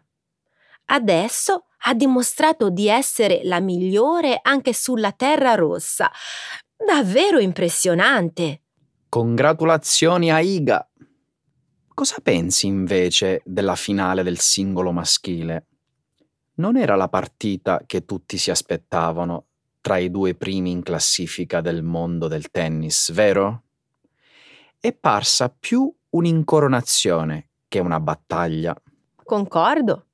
Adesso 0.86 1.66
ha 1.80 1.94
dimostrato 1.94 2.70
di 2.70 2.88
essere 2.88 3.42
la 3.44 3.60
migliore 3.60 4.40
anche 4.42 4.74
sulla 4.74 5.12
terra 5.12 5.56
rossa. 5.56 6.12
Davvero 6.76 7.40
impressionante. 7.40 8.62
Congratulazioni 9.10 10.32
a 10.32 10.40
Iga. 10.40 10.88
Cosa 11.94 12.18
pensi 12.22 12.68
invece 12.68 13.42
della 13.44 13.76
finale 13.76 14.22
del 14.22 14.40
singolo 14.40 14.92
maschile? 14.92 15.66
Non 16.56 16.78
era 16.78 16.96
la 16.96 17.08
partita 17.08 17.82
che 17.86 18.06
tutti 18.06 18.38
si 18.38 18.52
aspettavano 18.52 19.46
tra 19.82 19.98
i 19.98 20.12
due 20.12 20.36
primi 20.36 20.72
in 20.72 20.84
classifica 20.84 21.62
del 21.62 21.82
mondo 21.82 22.28
del 22.28 22.52
tennis, 22.52 23.12
vero? 23.12 23.64
È 24.80 24.94
parsa 24.94 25.50
più 25.50 25.92
un'incoronazione 26.10 27.50
che 27.68 27.80
una 27.80 28.00
battaglia. 28.00 28.76
Concordo. 29.24 30.06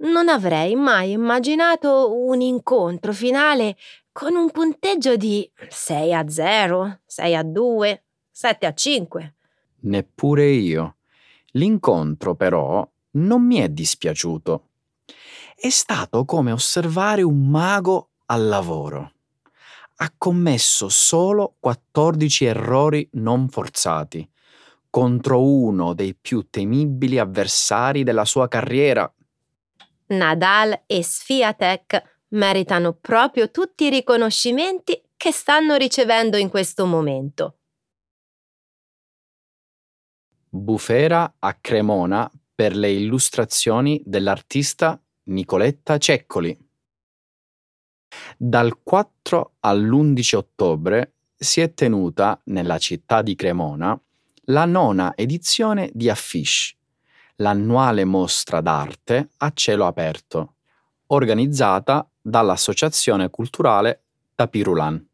Non 0.00 0.28
avrei 0.28 0.74
mai 0.76 1.12
immaginato 1.12 2.14
un 2.14 2.40
incontro 2.40 3.12
finale 3.12 3.76
con 4.12 4.34
un 4.36 4.50
punteggio 4.50 5.16
di 5.16 5.50
6 5.68 6.14
a 6.14 6.28
0, 6.28 7.00
6 7.04 7.34
a 7.34 7.42
2, 7.42 8.04
7 8.30 8.66
a 8.66 8.74
5. 8.74 9.34
Neppure 9.80 10.46
io. 10.46 10.96
L'incontro 11.52 12.34
però 12.34 12.88
non 13.12 13.44
mi 13.44 13.56
è 13.56 13.68
dispiaciuto. 13.68 14.68
È 15.56 15.68
stato 15.70 16.24
come 16.24 16.52
osservare 16.52 17.22
un 17.22 17.48
mago 17.48 18.10
al 18.26 18.46
lavoro. 18.46 19.12
Ha 20.00 20.14
commesso 20.16 20.88
solo 20.88 21.56
14 21.60 22.44
errori 22.44 23.08
non 23.12 23.48
forzati 23.48 24.28
contro 24.90 25.42
uno 25.42 25.94
dei 25.94 26.14
più 26.14 26.48
temibili 26.48 27.18
avversari 27.18 28.02
della 28.02 28.24
sua 28.24 28.48
carriera. 28.48 29.12
Nadal 30.08 30.82
e 30.86 31.02
Sfiatek 31.02 32.24
meritano 32.28 32.94
proprio 32.94 33.50
tutti 33.50 33.84
i 33.84 33.90
riconoscimenti 33.90 35.00
che 35.16 35.32
stanno 35.32 35.76
ricevendo 35.76 36.36
in 36.36 36.48
questo 36.48 36.86
momento. 36.86 37.58
Bufera 40.48 41.36
a 41.38 41.54
Cremona 41.54 42.30
per 42.54 42.74
le 42.74 42.90
illustrazioni 42.90 44.02
dell'artista 44.04 45.00
Nicoletta 45.24 45.98
Ceccoli. 45.98 46.67
Dal 48.40 48.84
4 48.84 49.54
all'11 49.58 50.36
ottobre 50.36 51.14
si 51.36 51.60
è 51.60 51.74
tenuta 51.74 52.40
nella 52.44 52.78
città 52.78 53.20
di 53.20 53.34
Cremona 53.34 54.00
la 54.44 54.64
nona 54.64 55.16
edizione 55.16 55.90
di 55.92 56.08
Affish, 56.08 56.72
l'annuale 57.38 58.04
mostra 58.04 58.60
d'arte 58.60 59.30
a 59.38 59.50
cielo 59.52 59.86
aperto, 59.86 60.54
organizzata 61.06 62.08
dall'Associazione 62.20 63.28
Culturale 63.28 64.04
Tapirulan. 64.36 65.04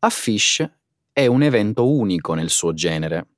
Affish 0.00 0.70
è 1.14 1.24
un 1.24 1.40
evento 1.40 1.88
unico 1.88 2.34
nel 2.34 2.50
suo 2.50 2.74
genere. 2.74 3.28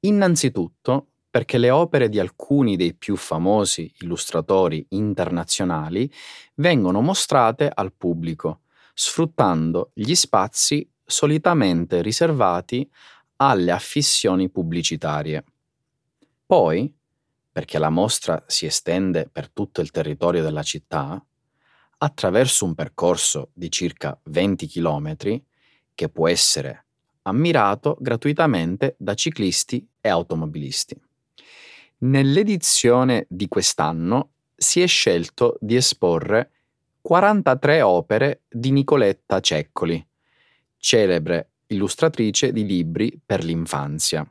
Innanzitutto 0.00 1.06
perché 1.34 1.58
le 1.58 1.70
opere 1.70 2.08
di 2.08 2.20
alcuni 2.20 2.76
dei 2.76 2.94
più 2.94 3.16
famosi 3.16 3.92
illustratori 4.02 4.86
internazionali 4.90 6.08
vengono 6.54 7.00
mostrate 7.00 7.68
al 7.74 7.92
pubblico, 7.92 8.60
sfruttando 8.94 9.90
gli 9.94 10.14
spazi 10.14 10.88
solitamente 11.04 12.02
riservati 12.02 12.88
alle 13.38 13.72
affissioni 13.72 14.48
pubblicitarie. 14.48 15.44
Poi, 16.46 16.94
perché 17.50 17.80
la 17.80 17.90
mostra 17.90 18.40
si 18.46 18.66
estende 18.66 19.28
per 19.28 19.50
tutto 19.50 19.80
il 19.80 19.90
territorio 19.90 20.40
della 20.40 20.62
città, 20.62 21.20
attraverso 21.98 22.64
un 22.64 22.76
percorso 22.76 23.50
di 23.52 23.72
circa 23.72 24.16
20 24.26 24.68
km 24.68 25.16
che 25.96 26.08
può 26.10 26.28
essere 26.28 26.86
ammirato 27.22 27.96
gratuitamente 27.98 28.94
da 29.00 29.14
ciclisti 29.14 29.84
e 30.00 30.08
automobilisti. 30.08 31.03
Nell'edizione 32.04 33.24
di 33.30 33.48
quest'anno 33.48 34.32
si 34.54 34.82
è 34.82 34.86
scelto 34.86 35.56
di 35.58 35.74
esporre 35.74 36.50
43 37.00 37.80
opere 37.80 38.42
di 38.46 38.72
Nicoletta 38.72 39.40
Ceccoli, 39.40 40.06
celebre 40.76 41.52
illustratrice 41.68 42.52
di 42.52 42.66
libri 42.66 43.18
per 43.24 43.42
l'infanzia, 43.42 44.30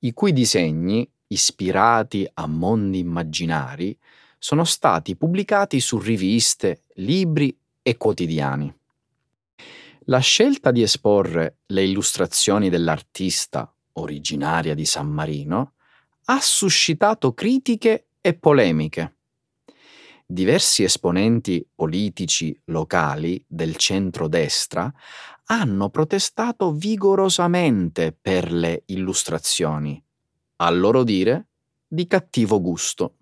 i 0.00 0.12
cui 0.12 0.32
disegni, 0.32 1.08
ispirati 1.28 2.28
a 2.34 2.48
mondi 2.48 2.98
immaginari, 2.98 3.96
sono 4.36 4.64
stati 4.64 5.14
pubblicati 5.14 5.78
su 5.78 5.96
riviste, 5.96 6.82
libri 6.94 7.56
e 7.82 7.96
quotidiani. 7.96 8.74
La 10.06 10.18
scelta 10.18 10.72
di 10.72 10.82
esporre 10.82 11.58
le 11.66 11.84
illustrazioni 11.84 12.68
dell'artista 12.68 13.72
originaria 13.92 14.74
di 14.74 14.84
San 14.84 15.06
Marino 15.06 15.74
ha 16.30 16.38
suscitato 16.40 17.34
critiche 17.34 18.06
e 18.20 18.34
polemiche. 18.34 19.16
Diversi 20.24 20.84
esponenti 20.84 21.66
politici 21.74 22.56
locali 22.66 23.44
del 23.48 23.74
centro-destra 23.74 24.92
hanno 25.46 25.90
protestato 25.90 26.70
vigorosamente 26.70 28.16
per 28.18 28.52
le 28.52 28.84
illustrazioni, 28.86 30.00
a 30.56 30.70
loro 30.70 31.02
dire 31.02 31.48
di 31.88 32.06
cattivo 32.06 32.60
gusto. 32.60 33.16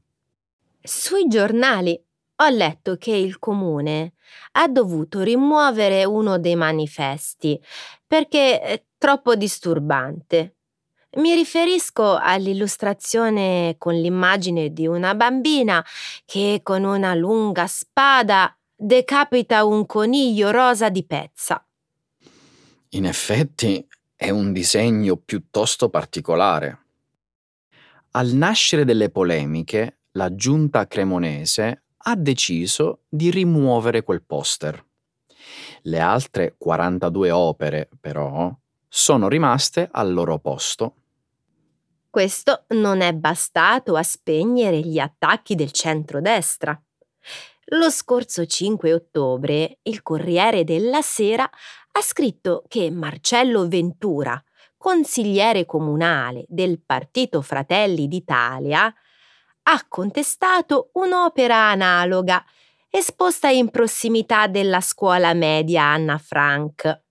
Sui 0.83 1.29
giornali 1.29 1.99
ho 2.41 2.49
letto 2.51 2.97
che 2.97 3.13
il 3.13 3.39
comune 3.39 4.13
ha 4.53 4.69
dovuto 4.69 5.23
rimuovere 5.23 6.05
uno 6.05 6.39
dei 6.39 6.57
manifesti 6.57 7.59
perché 8.07 8.61
è 8.61 8.85
troppo 8.99 9.35
disturbante. 9.35 10.58
Mi 11.17 11.35
riferisco 11.35 12.17
all'illustrazione 12.17 13.77
con 13.79 13.95
l'immagine 13.95 14.73
di 14.73 14.87
una 14.87 15.15
bambina 15.15 15.85
che 16.27 16.61
con 16.63 16.85
una 16.85 17.15
lunga 17.15 17.67
spada 17.67 18.55
decapita 18.75 19.65
un 19.65 19.87
coniglio 19.87 20.51
rosa 20.51 20.91
di 20.91 21.05
pezza. 21.05 21.65
In 22.91 23.07
effetti 23.07 23.87
è 24.15 24.29
un 24.29 24.53
disegno 24.53 25.17
piuttosto 25.17 25.89
particolare. 25.89 26.79
Al 28.13 28.29
nascere 28.29 28.85
delle 28.85 29.09
polemiche, 29.11 30.01
la 30.13 30.35
giunta 30.35 30.87
cremonese 30.87 31.85
ha 31.97 32.17
deciso 32.17 33.01
di 33.09 33.31
rimuovere 33.31 34.03
quel 34.03 34.23
poster. 34.23 34.85
Le 35.83 36.01
altre 36.01 36.55
42 36.59 37.31
opere, 37.31 37.89
però, 38.01 38.55
sono 38.89 39.29
rimaste 39.29 39.89
al 39.91 40.13
loro 40.13 40.39
posto. 40.39 40.95
Questo 42.11 42.65
non 42.69 43.01
è 43.01 43.13
bastato 43.13 43.95
a 43.95 44.03
spegnere 44.03 44.81
gli 44.81 44.99
attacchi 44.99 45.55
del 45.55 45.73
centrodestra. 45.73 46.81
Lo 47.73 47.91
scorso 47.91 48.47
5 48.47 48.95
ottobre 48.95 49.79
il 49.83 50.03
Corriere 50.03 50.65
della 50.65 51.03
Sera 51.03 51.45
ha 51.45 52.01
scritto 52.01 52.65
che 52.67 52.91
Marcello 52.91 53.69
Ventura, 53.69 54.43
consigliere 54.79 55.67
comunale 55.67 56.45
del 56.49 56.81
Partito 56.81 57.43
Fratelli 57.43 58.09
d'Italia, 58.09 58.93
ha 59.63 59.85
contestato 59.87 60.91
un'opera 60.95 61.69
analoga 61.69 62.43
esposta 62.89 63.49
in 63.49 63.69
prossimità 63.69 64.47
della 64.47 64.81
scuola 64.81 65.35
media 65.35 65.83
Anna 65.83 66.17
Frank. 66.17 67.03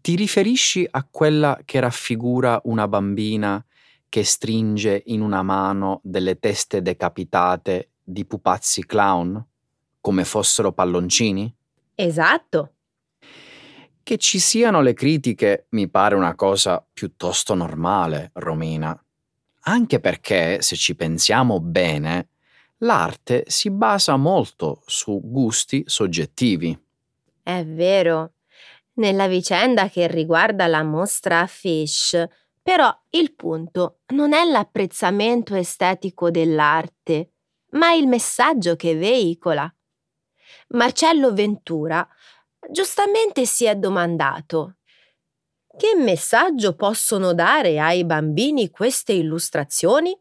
Ti 0.00 0.16
riferisci 0.16 0.86
a 0.90 1.06
quella 1.08 1.60
che 1.64 1.78
raffigura 1.78 2.60
una 2.64 2.88
bambina 2.88 3.62
che 4.08 4.24
stringe 4.24 5.02
in 5.06 5.20
una 5.20 5.42
mano 5.42 6.00
delle 6.02 6.38
teste 6.38 6.80
decapitate 6.80 7.90
di 8.02 8.24
pupazzi 8.24 8.86
clown, 8.86 9.44
come 10.00 10.24
fossero 10.24 10.72
palloncini? 10.72 11.54
Esatto. 11.94 12.72
Che 14.02 14.16
ci 14.16 14.38
siano 14.38 14.80
le 14.80 14.94
critiche 14.94 15.66
mi 15.70 15.88
pare 15.88 16.14
una 16.14 16.34
cosa 16.34 16.84
piuttosto 16.92 17.54
normale, 17.54 18.30
Romina. 18.34 18.98
Anche 19.64 20.00
perché, 20.00 20.62
se 20.62 20.76
ci 20.76 20.96
pensiamo 20.96 21.60
bene, 21.60 22.28
l'arte 22.78 23.44
si 23.46 23.70
basa 23.70 24.16
molto 24.16 24.82
su 24.86 25.20
gusti 25.22 25.82
soggettivi. 25.86 26.76
È 27.42 27.64
vero. 27.66 28.32
Nella 29.00 29.28
vicenda 29.28 29.88
che 29.88 30.06
riguarda 30.06 30.66
la 30.66 30.82
mostra 30.82 31.46
Fish, 31.46 32.22
però 32.62 32.94
il 33.10 33.34
punto 33.34 34.00
non 34.08 34.34
è 34.34 34.44
l'apprezzamento 34.44 35.54
estetico 35.54 36.30
dell'arte, 36.30 37.32
ma 37.70 37.94
il 37.94 38.06
messaggio 38.06 38.76
che 38.76 38.94
veicola. 38.94 39.74
Marcello 40.68 41.32
Ventura 41.32 42.06
giustamente 42.70 43.46
si 43.46 43.64
è 43.64 43.74
domandato 43.74 44.74
che 45.78 45.94
messaggio 45.96 46.74
possono 46.74 47.32
dare 47.32 47.80
ai 47.80 48.04
bambini 48.04 48.68
queste 48.68 49.14
illustrazioni? 49.14 50.14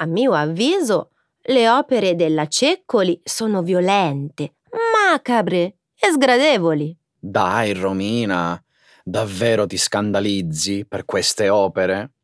A 0.00 0.04
mio 0.04 0.34
avviso, 0.34 1.12
le 1.44 1.70
opere 1.70 2.14
della 2.14 2.46
Ceccoli 2.46 3.18
sono 3.24 3.62
violente, 3.62 4.56
macabre 4.92 5.78
e 5.98 6.10
sgradevoli. 6.10 6.94
Dai, 7.24 7.72
Romina, 7.72 8.60
davvero 9.04 9.64
ti 9.64 9.76
scandalizzi 9.76 10.84
per 10.84 11.04
queste 11.04 11.48
opere? 11.50 12.14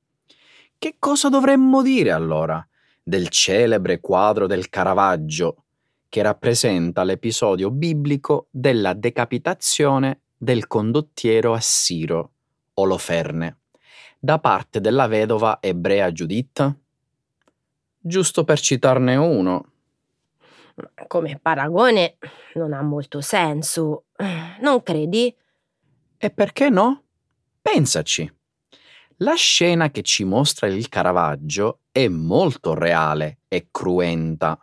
Che 0.77 0.97
cosa 0.99 1.29
dovremmo 1.29 1.83
dire 1.83 2.11
allora 2.11 2.67
del 3.01 3.29
celebre 3.29 4.01
quadro 4.01 4.49
del 4.49 4.69
Caravaggio 4.69 5.67
che 6.09 6.21
rappresenta 6.21 7.05
l'episodio 7.05 7.71
biblico 7.71 8.49
della 8.51 8.93
decapitazione 8.93 10.23
del 10.37 10.67
condottiero 10.67 11.53
assiro, 11.55 12.33
Oloferne, 12.75 13.59
da 14.19 14.41
parte 14.41 14.81
della 14.81 15.07
vedova 15.07 15.59
ebrea 15.61 16.11
Giuditta? 16.11 16.77
Giusto 18.01 18.43
per 18.43 18.59
citarne 18.59 19.15
uno, 19.15 19.65
come 21.07 21.39
paragone 21.41 22.19
non 22.55 22.73
ha 22.73 22.83
molto 22.83 23.21
senso, 23.21 24.05
non 24.61 24.83
credi? 24.83 25.35
E 26.17 26.31
perché 26.31 26.69
no? 26.69 27.05
Pensaci. 27.61 28.31
La 29.19 29.35
scena 29.35 29.91
che 29.91 30.03
ci 30.03 30.25
mostra 30.25 30.69
il 30.69 30.89
Caravaggio 30.89 31.81
è 31.91 32.07
molto 32.09 32.75
reale 32.75 33.41
e 33.49 33.69
cruenta. 33.71 34.59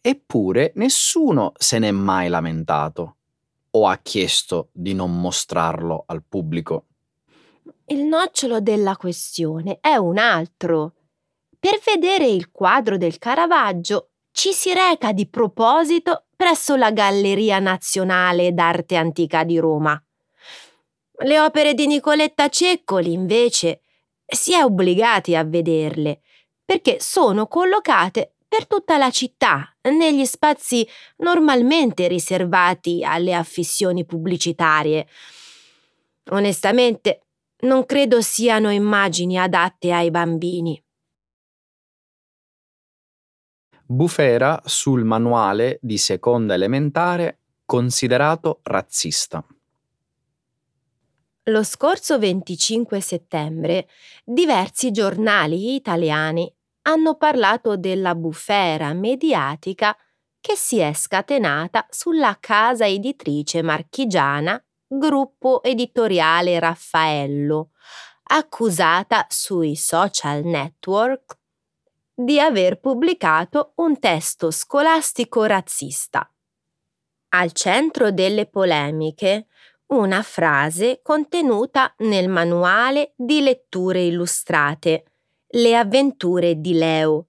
Eppure 0.00 0.72
nessuno 0.76 1.52
se 1.56 1.78
n'è 1.78 1.90
mai 1.90 2.28
lamentato 2.28 3.16
o 3.70 3.86
ha 3.86 3.96
chiesto 3.98 4.70
di 4.72 4.94
non 4.94 5.20
mostrarlo 5.20 6.04
al 6.06 6.22
pubblico. 6.26 6.86
Il 7.86 8.04
nocciolo 8.04 8.60
della 8.60 8.96
questione 8.96 9.78
è 9.80 9.94
un 9.94 10.18
altro. 10.18 10.94
Per 11.58 11.80
vedere 11.84 12.26
il 12.26 12.50
quadro 12.50 12.96
del 12.96 13.18
Caravaggio 13.18 14.10
ci 14.38 14.52
si 14.52 14.72
reca 14.72 15.10
di 15.10 15.28
proposito 15.28 16.26
presso 16.36 16.76
la 16.76 16.92
Galleria 16.92 17.58
Nazionale 17.58 18.54
d'Arte 18.54 18.94
Antica 18.94 19.42
di 19.42 19.58
Roma. 19.58 20.00
Le 21.24 21.40
opere 21.40 21.74
di 21.74 21.88
Nicoletta 21.88 22.48
Ceccoli, 22.48 23.12
invece, 23.12 23.80
si 24.24 24.54
è 24.54 24.62
obbligati 24.62 25.34
a 25.34 25.42
vederle, 25.42 26.20
perché 26.64 26.98
sono 27.00 27.48
collocate 27.48 28.34
per 28.46 28.68
tutta 28.68 28.96
la 28.96 29.10
città, 29.10 29.76
negli 29.90 30.24
spazi 30.24 30.86
normalmente 31.16 32.06
riservati 32.06 33.02
alle 33.02 33.34
affissioni 33.34 34.06
pubblicitarie. 34.06 35.08
Onestamente, 36.30 37.22
non 37.62 37.84
credo 37.86 38.20
siano 38.20 38.70
immagini 38.70 39.36
adatte 39.36 39.92
ai 39.92 40.12
bambini. 40.12 40.80
Bufera 43.90 44.60
sul 44.66 45.02
manuale 45.04 45.78
di 45.80 45.96
seconda 45.96 46.52
elementare 46.52 47.38
considerato 47.64 48.60
razzista. 48.64 49.42
Lo 51.44 51.62
scorso 51.62 52.18
25 52.18 53.00
settembre 53.00 53.88
diversi 54.22 54.90
giornali 54.90 55.74
italiani 55.74 56.54
hanno 56.82 57.16
parlato 57.16 57.78
della 57.78 58.14
bufera 58.14 58.92
mediatica 58.92 59.96
che 60.38 60.54
si 60.54 60.80
è 60.80 60.92
scatenata 60.92 61.86
sulla 61.88 62.36
casa 62.38 62.86
editrice 62.86 63.62
marchigiana 63.62 64.62
Gruppo 64.86 65.62
Editoriale 65.62 66.58
Raffaello, 66.58 67.70
accusata 68.24 69.24
sui 69.30 69.76
social 69.76 70.44
network 70.44 71.37
di 72.20 72.40
aver 72.40 72.80
pubblicato 72.80 73.74
un 73.76 74.00
testo 74.00 74.50
scolastico 74.50 75.44
razzista. 75.44 76.28
Al 77.28 77.52
centro 77.52 78.10
delle 78.10 78.46
polemiche 78.46 79.46
una 79.88 80.22
frase 80.22 80.98
contenuta 81.00 81.94
nel 81.98 82.28
manuale 82.28 83.12
di 83.16 83.40
letture 83.40 84.02
illustrate 84.02 85.04
Le 85.46 85.76
avventure 85.76 86.60
di 86.60 86.74
Leo, 86.74 87.28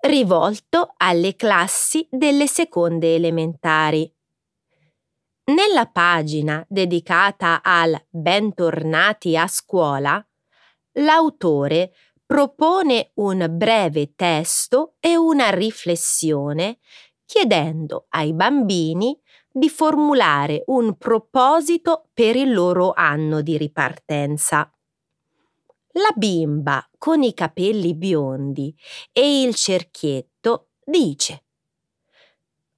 rivolto 0.00 0.92
alle 0.98 1.34
classi 1.34 2.06
delle 2.10 2.46
seconde 2.46 3.14
elementari. 3.14 4.14
Nella 5.44 5.86
pagina 5.86 6.62
dedicata 6.68 7.62
al 7.62 7.98
Bentornati 8.10 9.38
a 9.38 9.46
scuola, 9.46 10.24
l'autore 10.96 11.94
propone 12.24 13.10
un 13.14 13.46
breve 13.50 14.14
testo 14.14 14.94
e 15.00 15.16
una 15.16 15.50
riflessione 15.50 16.78
chiedendo 17.24 18.06
ai 18.10 18.34
bambini 18.34 19.18
di 19.50 19.68
formulare 19.68 20.62
un 20.66 20.96
proposito 20.96 22.08
per 22.12 22.36
il 22.36 22.52
loro 22.52 22.92
anno 22.94 23.42
di 23.42 23.56
ripartenza. 23.56 24.70
La 25.92 26.12
bimba 26.14 26.88
con 26.96 27.22
i 27.22 27.34
capelli 27.34 27.94
biondi 27.94 28.74
e 29.12 29.42
il 29.42 29.54
cerchietto 29.54 30.68
dice 30.84 31.44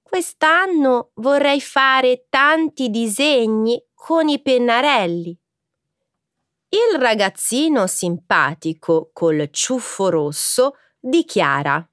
Quest'anno 0.02 1.10
vorrei 1.14 1.60
fare 1.60 2.26
tanti 2.28 2.90
disegni 2.90 3.80
con 3.94 4.28
i 4.28 4.40
pennarelli. 4.40 5.36
Il 6.74 6.98
ragazzino 6.98 7.86
simpatico 7.86 9.10
col 9.12 9.48
ciuffo 9.52 10.08
rosso 10.08 10.72
dichiara 10.98 11.88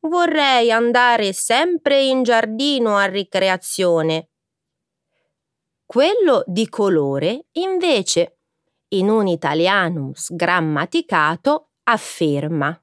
Vorrei 0.00 0.70
andare 0.70 1.32
sempre 1.32 2.02
in 2.02 2.22
giardino 2.22 2.98
a 2.98 3.06
ricreazione. 3.06 4.28
Quello 5.86 6.44
di 6.44 6.68
colore, 6.68 7.46
invece, 7.52 8.40
in 8.88 9.08
un 9.08 9.26
italiano 9.26 10.10
sgrammaticato, 10.12 11.70
afferma 11.84 12.78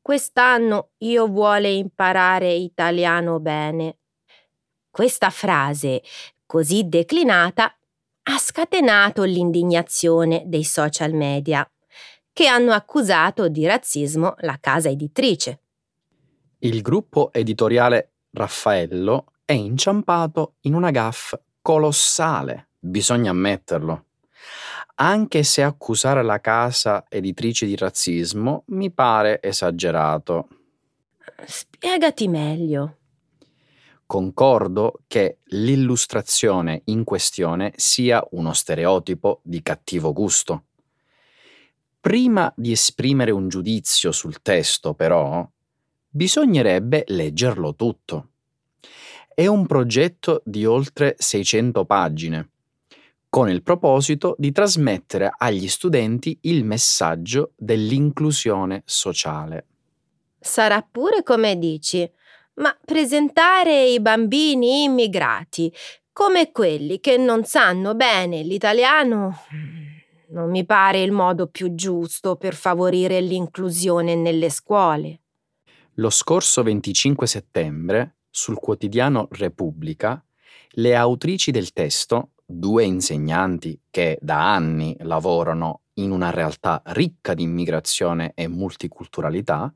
Quest'anno 0.00 0.90
io 0.98 1.26
vuole 1.26 1.72
imparare 1.72 2.52
italiano 2.52 3.40
bene. 3.40 3.98
Questa 4.88 5.30
frase, 5.30 6.04
così 6.46 6.88
declinata, 6.88 7.76
ha 8.24 8.38
scatenato 8.38 9.22
l'indignazione 9.22 10.42
dei 10.46 10.64
social 10.64 11.12
media, 11.12 11.68
che 12.32 12.46
hanno 12.46 12.72
accusato 12.72 13.48
di 13.48 13.66
razzismo 13.66 14.34
la 14.38 14.58
casa 14.60 14.88
editrice. 14.88 15.60
Il 16.58 16.82
gruppo 16.82 17.32
editoriale 17.32 18.12
Raffaello 18.30 19.32
è 19.44 19.52
inciampato 19.52 20.54
in 20.62 20.74
una 20.74 20.90
gaffe 20.90 21.42
colossale, 21.62 22.68
bisogna 22.78 23.30
ammetterlo 23.30 24.06
anche 24.96 25.42
se 25.42 25.62
accusare 25.62 26.22
la 26.22 26.40
casa 26.40 27.04
editrice 27.08 27.66
di 27.66 27.76
razzismo 27.76 28.64
mi 28.68 28.90
pare 28.90 29.40
esagerato. 29.42 30.48
Spiegati 31.44 32.28
meglio. 32.28 32.98
Concordo 34.06 35.00
che 35.06 35.38
l'illustrazione 35.46 36.82
in 36.86 37.04
questione 37.04 37.72
sia 37.76 38.24
uno 38.32 38.52
stereotipo 38.52 39.40
di 39.42 39.62
cattivo 39.62 40.12
gusto. 40.12 40.64
Prima 42.00 42.52
di 42.54 42.72
esprimere 42.72 43.30
un 43.30 43.48
giudizio 43.48 44.12
sul 44.12 44.42
testo, 44.42 44.94
però, 44.94 45.46
bisognerebbe 46.08 47.04
leggerlo 47.08 47.74
tutto. 47.74 48.28
È 49.34 49.46
un 49.46 49.66
progetto 49.66 50.42
di 50.44 50.64
oltre 50.66 51.16
600 51.18 51.84
pagine 51.84 52.48
con 53.34 53.50
il 53.50 53.64
proposito 53.64 54.36
di 54.38 54.52
trasmettere 54.52 55.28
agli 55.36 55.66
studenti 55.66 56.38
il 56.42 56.64
messaggio 56.64 57.50
dell'inclusione 57.56 58.84
sociale. 58.86 59.66
Sarà 60.38 60.86
pure 60.88 61.24
come 61.24 61.58
dici, 61.58 62.08
ma 62.54 62.76
presentare 62.84 63.86
i 63.86 64.00
bambini 64.00 64.84
immigrati 64.84 65.72
come 66.12 66.52
quelli 66.52 67.00
che 67.00 67.16
non 67.16 67.44
sanno 67.44 67.94
bene 67.94 68.42
l'italiano 68.42 69.36
non 70.34 70.50
mi 70.50 70.66
pare 70.66 71.00
il 71.00 71.12
modo 71.12 71.46
più 71.46 71.74
giusto 71.74 72.36
per 72.36 72.54
favorire 72.54 73.20
l'inclusione 73.20 74.16
nelle 74.16 74.50
scuole. 74.50 75.20
Lo 75.94 76.10
scorso 76.10 76.62
25 76.64 77.26
settembre, 77.26 78.16
sul 78.30 78.56
quotidiano 78.56 79.28
Repubblica, 79.30 80.22
le 80.70 80.96
autrici 80.96 81.52
del 81.52 81.72
testo 81.72 82.30
due 82.44 82.84
insegnanti 82.84 83.80
che 83.90 84.18
da 84.20 84.52
anni 84.52 84.96
lavorano 85.00 85.82
in 85.94 86.10
una 86.10 86.30
realtà 86.30 86.82
ricca 86.86 87.32
di 87.32 87.44
immigrazione 87.44 88.32
e 88.34 88.48
multiculturalità, 88.48 89.72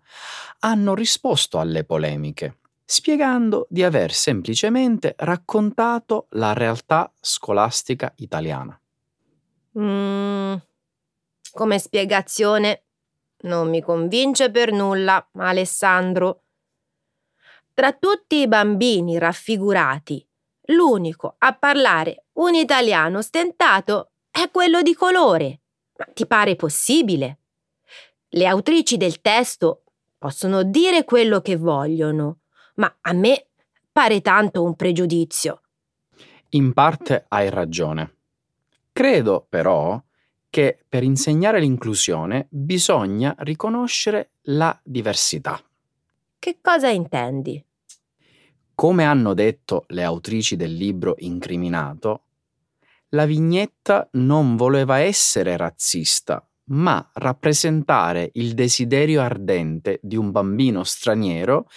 hanno 0.61 0.95
risposto 0.97 1.61
alle 1.61 1.85
polemiche, 1.85 2.59
spiegando 2.91 3.67
di 3.69 3.85
aver 3.85 4.15
semplicemente 4.15 5.15
raccontato 5.19 6.27
la 6.31 6.55
realtà 6.55 7.13
scolastica 7.21 8.11
italiana. 8.17 8.81
Mm, 9.79 10.55
come 11.53 11.79
spiegazione 11.79 12.85
non 13.43 13.69
mi 13.69 13.83
convince 13.83 14.51
per 14.51 14.73
nulla, 14.73 15.29
Alessandro. 15.35 16.45
Tra 17.75 17.93
tutti 17.93 18.37
i 18.37 18.49
bambini 18.49 19.19
raffigurati 19.19 20.27
l'unico 20.69 21.35
a 21.37 21.55
parlare 21.55 22.25
un 22.39 22.55
italiano 22.55 23.21
stentato 23.21 24.13
è 24.31 24.51
quello 24.51 24.81
di 24.81 24.95
colore. 24.95 25.61
Ma 25.99 26.07
ti 26.15 26.27
pare 26.27 26.57
possibile? 26.57 27.41
Le 28.31 28.47
autrici 28.47 28.97
del 28.97 29.21
testo 29.21 29.83
possono 30.17 30.63
dire 30.63 31.05
quello 31.05 31.43
che 31.43 31.57
vogliono, 31.57 32.39
ma 32.79 32.97
a 33.01 33.13
me 33.13 33.47
pare 33.93 34.21
tanto 34.21 34.63
un 34.63 34.75
pregiudizio. 34.75 35.61
In 36.51 36.73
parte 36.73 37.27
hai 37.29 37.51
ragione. 37.51 38.15
Credo 38.93 39.47
però 39.49 40.03
che 40.51 40.83
per 40.89 41.03
insegnare 41.03 41.61
l'inclusione 41.61 42.47
bisogna 42.51 43.35
riconoscere 43.41 44.31
la 44.43 44.79
diversità. 44.83 45.63
Che 46.39 46.59
cosa 46.61 46.89
intendi? 46.89 47.63
Come 48.75 49.05
hanno 49.05 49.35
detto 49.35 49.85
le 49.89 50.05
autrici 50.05 50.57
del 50.57 50.73
libro 50.73 51.17
incriminato, 51.19 52.23
la 53.11 53.27
vignetta 53.27 54.09
non 54.13 54.57
voleva 54.57 54.99
essere 54.99 55.57
razzista, 55.57 56.48
ma 56.69 57.11
rappresentare 57.15 58.31
il 58.35 58.55
desiderio 58.55 59.21
ardente 59.21 60.01
di 60.03 60.17
un 60.17 60.31
bambino 60.31 60.85
straniero 60.85 61.69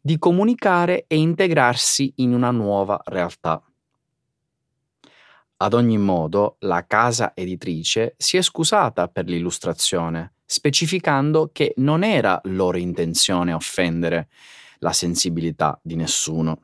di 0.00 0.18
comunicare 0.18 1.04
e 1.06 1.16
integrarsi 1.16 2.12
in 2.16 2.34
una 2.34 2.50
nuova 2.50 3.00
realtà. 3.04 3.62
Ad 5.62 5.74
ogni 5.74 5.98
modo, 5.98 6.56
la 6.60 6.86
casa 6.86 7.32
editrice 7.34 8.14
si 8.16 8.38
è 8.38 8.42
scusata 8.42 9.08
per 9.08 9.26
l'illustrazione, 9.26 10.36
specificando 10.46 11.50
che 11.52 11.74
non 11.76 12.02
era 12.02 12.40
loro 12.44 12.78
intenzione 12.78 13.52
offendere 13.52 14.28
la 14.78 14.92
sensibilità 14.92 15.78
di 15.82 15.96
nessuno. 15.96 16.62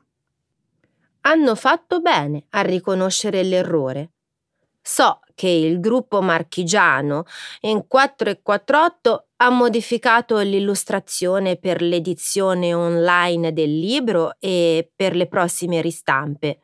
Hanno 1.21 1.55
fatto 1.55 2.01
bene 2.01 2.45
a 2.49 2.61
riconoscere 2.61 3.43
l'errore. 3.43 4.11
So 4.81 5.19
che 5.37 5.49
il 5.49 5.79
gruppo 5.79 6.19
marchigiano 6.19 7.25
in 7.61 7.85
448 7.87 9.27
ha 9.35 9.49
modificato 9.51 10.39
l'illustrazione 10.39 11.57
per 11.57 11.83
l'edizione 11.83 12.73
online 12.73 13.53
del 13.53 13.77
libro 13.77 14.35
e 14.39 14.89
per 14.95 15.15
le 15.15 15.27
prossime 15.27 15.79
ristampe. 15.79 16.61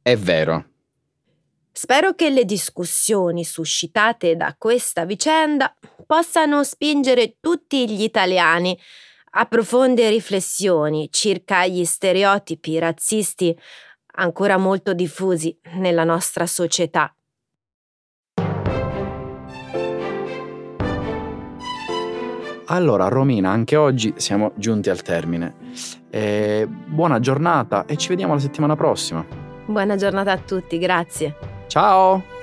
È 0.00 0.16
vero. 0.16 0.64
Spero 1.70 2.14
che 2.14 2.30
le 2.30 2.46
discussioni 2.46 3.44
suscitate 3.44 4.34
da 4.34 4.54
questa 4.56 5.04
vicenda 5.04 5.76
possano 6.06 6.64
spingere 6.64 7.36
tutti 7.38 7.86
gli 7.86 8.02
italiani 8.02 8.78
a 9.32 9.44
profonde 9.44 10.08
riflessioni 10.08 11.10
circa 11.10 11.66
gli 11.66 11.84
stereotipi 11.84 12.78
razzisti 12.78 13.54
ancora 14.14 14.56
molto 14.56 14.94
diffusi 14.94 15.54
nella 15.74 16.04
nostra 16.04 16.46
società. 16.46 17.14
Allora, 22.66 23.08
Romina, 23.08 23.50
anche 23.50 23.76
oggi 23.76 24.14
siamo 24.16 24.52
giunti 24.56 24.90
al 24.90 25.02
termine. 25.02 25.54
Eh, 26.10 26.66
buona 26.68 27.20
giornata 27.20 27.84
e 27.86 27.96
ci 27.96 28.08
vediamo 28.08 28.34
la 28.34 28.40
settimana 28.40 28.74
prossima. 28.74 29.24
Buona 29.66 29.96
giornata 29.96 30.32
a 30.32 30.38
tutti, 30.38 30.78
grazie. 30.78 31.36
Ciao! 31.68 32.35